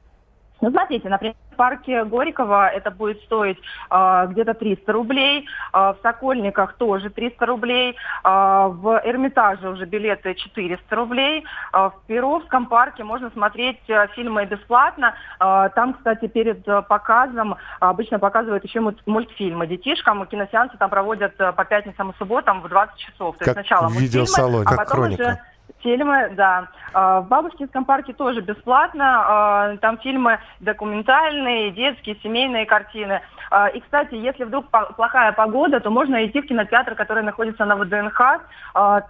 Ну, 0.62 0.70
смотрите, 0.70 1.08
например, 1.08 1.34
в 1.50 1.56
парке 1.56 2.04
Горького 2.04 2.68
это 2.68 2.92
будет 2.92 3.20
стоить 3.22 3.58
а, 3.90 4.26
где-то 4.26 4.54
300 4.54 4.92
рублей, 4.92 5.44
а, 5.72 5.92
в 5.92 5.96
Сокольниках 6.02 6.74
тоже 6.74 7.10
300 7.10 7.44
рублей, 7.46 7.96
а, 8.22 8.68
в 8.68 9.00
Эрмитаже 9.04 9.68
уже 9.68 9.84
билеты 9.86 10.34
400 10.34 10.94
рублей, 10.96 11.44
а, 11.72 11.90
в 11.90 11.94
Перовском 12.06 12.66
парке 12.66 13.02
можно 13.02 13.30
смотреть 13.30 13.80
а, 13.90 14.06
фильмы 14.08 14.46
бесплатно. 14.46 15.14
А, 15.40 15.68
там, 15.70 15.94
кстати, 15.94 16.28
перед 16.28 16.64
показом 16.86 17.56
обычно 17.80 18.20
показывают 18.20 18.62
еще 18.64 18.78
мульт- 18.80 19.02
мультфильмы 19.06 19.66
детишкам, 19.66 20.24
киносеансы 20.26 20.76
там 20.78 20.90
проводят 20.90 21.36
по 21.36 21.64
пятницам 21.64 22.12
и 22.12 22.14
субботам 22.18 22.62
в 22.62 22.68
20 22.68 22.96
часов. 22.98 23.36
То 23.36 23.44
Как 23.44 23.48
есть 23.48 23.54
сначала 23.54 23.88
в 23.88 23.94
мультфильмы, 23.94 24.06
видеосалоне. 24.06 24.64
а 24.64 24.68
Как 24.70 24.78
потом 24.78 24.96
хроника. 25.02 25.22
уже 25.22 25.38
Фильмы, 25.80 26.30
да. 26.36 26.68
А, 26.94 27.20
В 27.20 27.28
Бабушкинском 27.28 27.84
парке 27.84 28.12
тоже 28.12 28.40
бесплатно. 28.40 29.24
А, 29.26 29.76
Там 29.78 29.98
фильмы 29.98 30.38
документальные, 30.60 31.70
детские, 31.70 32.16
семейные 32.22 32.66
картины. 32.66 33.20
А, 33.50 33.68
И, 33.68 33.80
кстати, 33.80 34.14
если 34.14 34.44
вдруг 34.44 34.66
плохая 34.96 35.32
погода, 35.32 35.80
то 35.80 35.90
можно 35.90 36.24
идти 36.26 36.40
в 36.40 36.46
кинотеатр, 36.46 36.94
который 36.94 37.22
находится 37.22 37.64
на 37.64 37.76
ВДНХ. 37.76 38.20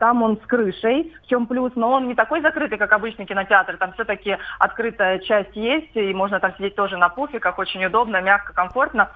Там 0.01 0.23
он 0.23 0.37
с 0.43 0.47
крышей, 0.47 1.13
в 1.25 1.29
чем 1.29 1.47
плюс. 1.47 1.73
Но 1.77 1.93
он 1.93 2.09
не 2.09 2.15
такой 2.15 2.41
закрытый, 2.41 2.79
как 2.79 2.93
обычный 2.93 3.25
кинотеатр. 3.27 3.77
Там 3.77 3.93
все-таки 3.93 4.37
открытая 4.59 5.19
часть 5.21 5.55
есть, 5.57 5.95
и 5.95 6.13
можно 6.15 6.41
там 6.41 6.53
сидеть 6.57 6.75
тоже 6.75 6.97
на 6.97 7.09
пуфиках. 7.09 7.59
Очень 7.59 7.85
удобно, 7.85 8.21
мягко, 8.21 8.53
комфортно. 8.53 9.11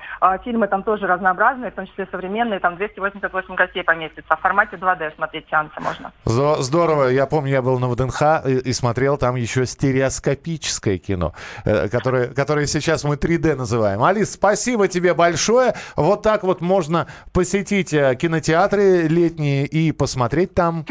Фильмы 0.44 0.68
там 0.68 0.82
тоже 0.82 1.06
разнообразные, 1.06 1.70
в 1.70 1.74
том 1.74 1.86
числе 1.86 2.06
современные. 2.10 2.60
Там 2.60 2.76
288 2.76 3.54
гостей 3.54 3.82
поместится. 3.82 4.36
В 4.36 4.40
формате 4.40 4.76
2D 4.76 5.14
смотреть 5.16 5.46
сеансы 5.50 5.80
можно. 5.80 6.12
Здо- 6.24 6.56
Здорово. 6.62 7.08
Я 7.08 7.26
помню, 7.36 7.52
я 7.52 7.60
был 7.60 7.78
на 7.78 7.90
ВДНХ 7.90 8.46
и, 8.46 8.70
и 8.70 8.72
смотрел 8.72 9.18
там 9.18 9.36
еще 9.36 9.66
стереоскопическое 9.66 10.96
кино, 10.96 11.34
э, 11.66 11.90
которое, 11.90 12.28
которое 12.28 12.66
сейчас 12.66 13.04
мы 13.04 13.16
3D 13.16 13.56
называем. 13.56 14.02
Алис, 14.02 14.32
спасибо 14.32 14.88
тебе 14.88 15.12
большое. 15.12 15.74
Вот 15.96 16.22
так 16.22 16.44
вот 16.44 16.62
можно 16.62 17.08
посетить 17.34 17.92
э, 17.92 18.16
кинотеатры 18.18 19.02
летние 19.02 19.66
и 19.66 19.92
посмотреть 19.92 20.54
там. 20.54 20.86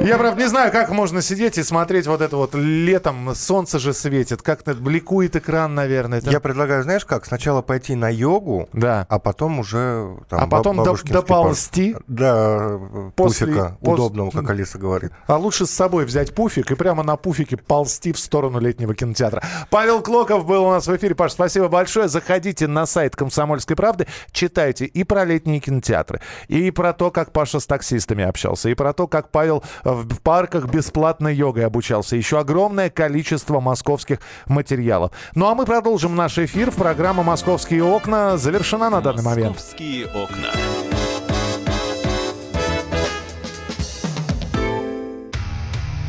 Я, 0.00 0.18
правда, 0.18 0.33
не 0.44 0.48
знаю, 0.50 0.70
как 0.72 0.90
можно 0.90 1.22
сидеть 1.22 1.56
и 1.58 1.62
смотреть 1.62 2.06
вот 2.06 2.20
это 2.20 2.36
вот 2.36 2.54
летом. 2.54 3.34
Солнце 3.34 3.78
же 3.78 3.94
светит. 3.94 4.42
Как-то 4.42 4.74
бликует 4.74 5.34
экран, 5.36 5.74
наверное. 5.74 6.18
Это- 6.18 6.30
Я 6.30 6.38
предлагаю, 6.40 6.82
знаешь 6.82 7.04
как, 7.06 7.24
сначала 7.24 7.62
пойти 7.62 7.94
на 7.94 8.10
йогу, 8.10 8.68
Да. 8.74 9.06
а 9.08 9.18
потом 9.18 9.58
уже 9.60 10.16
там, 10.28 10.40
А 10.42 10.46
потом 10.46 10.84
до- 10.84 10.96
доползти? 11.04 11.96
Да, 12.08 12.78
После- 13.16 13.46
пуфика 13.46 13.76
пос- 13.80 13.92
удобного, 13.94 14.30
как 14.30 14.50
Алиса 14.50 14.78
говорит. 14.78 15.12
А 15.26 15.36
лучше 15.38 15.64
с 15.66 15.70
собой 15.70 16.04
взять 16.04 16.34
пуфик 16.34 16.70
и 16.70 16.74
прямо 16.74 17.02
на 17.02 17.16
пуфике 17.16 17.56
ползти 17.56 18.12
в 18.12 18.18
сторону 18.18 18.60
летнего 18.60 18.94
кинотеатра. 18.94 19.42
Павел 19.70 20.02
Клоков 20.02 20.44
был 20.44 20.64
у 20.66 20.70
нас 20.70 20.86
в 20.86 20.94
эфире. 20.94 21.14
Паш, 21.14 21.32
спасибо 21.32 21.68
большое. 21.68 22.08
Заходите 22.08 22.66
на 22.66 22.84
сайт 22.84 23.16
«Комсомольской 23.16 23.76
правды», 23.76 24.06
читайте 24.30 24.84
и 24.84 25.04
про 25.04 25.24
летние 25.24 25.60
кинотеатры, 25.60 26.20
и 26.48 26.70
про 26.70 26.92
то, 26.92 27.10
как 27.10 27.32
Паша 27.32 27.60
с 27.60 27.66
таксистами 27.66 28.24
общался, 28.24 28.68
и 28.68 28.74
про 28.74 28.92
то, 28.92 29.06
как 29.08 29.30
Павел 29.30 29.62
в 29.84 30.20
парках 30.34 30.66
бесплатной 30.66 31.32
йогой 31.32 31.64
обучался. 31.64 32.16
Еще 32.16 32.40
огромное 32.40 32.90
количество 32.90 33.60
московских 33.60 34.18
материалов. 34.46 35.12
Ну 35.36 35.46
а 35.46 35.54
мы 35.54 35.64
продолжим 35.64 36.16
наш 36.16 36.38
эфир. 36.38 36.72
Программа 36.72 37.22
«Московские 37.22 37.84
окна» 37.84 38.36
завершена 38.36 38.90
на 38.90 39.00
данный 39.00 39.22
момент. 39.22 39.50
Московские 39.50 40.06
окна. 40.06 40.50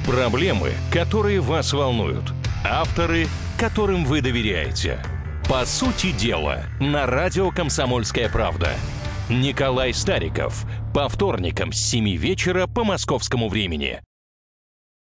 Проблемы, 0.07 0.71
которые 0.91 1.39
вас 1.39 1.71
волнуют. 1.71 2.33
Авторы, 2.67 3.27
которым 3.59 4.05
вы 4.05 4.21
доверяете. 4.21 4.97
По 5.47 5.67
сути 5.67 6.11
дела, 6.13 6.63
на 6.79 7.05
радио 7.05 7.51
«Комсомольская 7.51 8.27
правда». 8.29 8.69
Николай 9.29 9.93
Стариков. 9.93 10.65
По 10.95 11.09
вторникам 11.09 11.71
с 11.71 11.77
7 11.77 12.15
вечера 12.15 12.65
по 12.65 12.83
московскому 12.83 13.49
времени. 13.49 14.01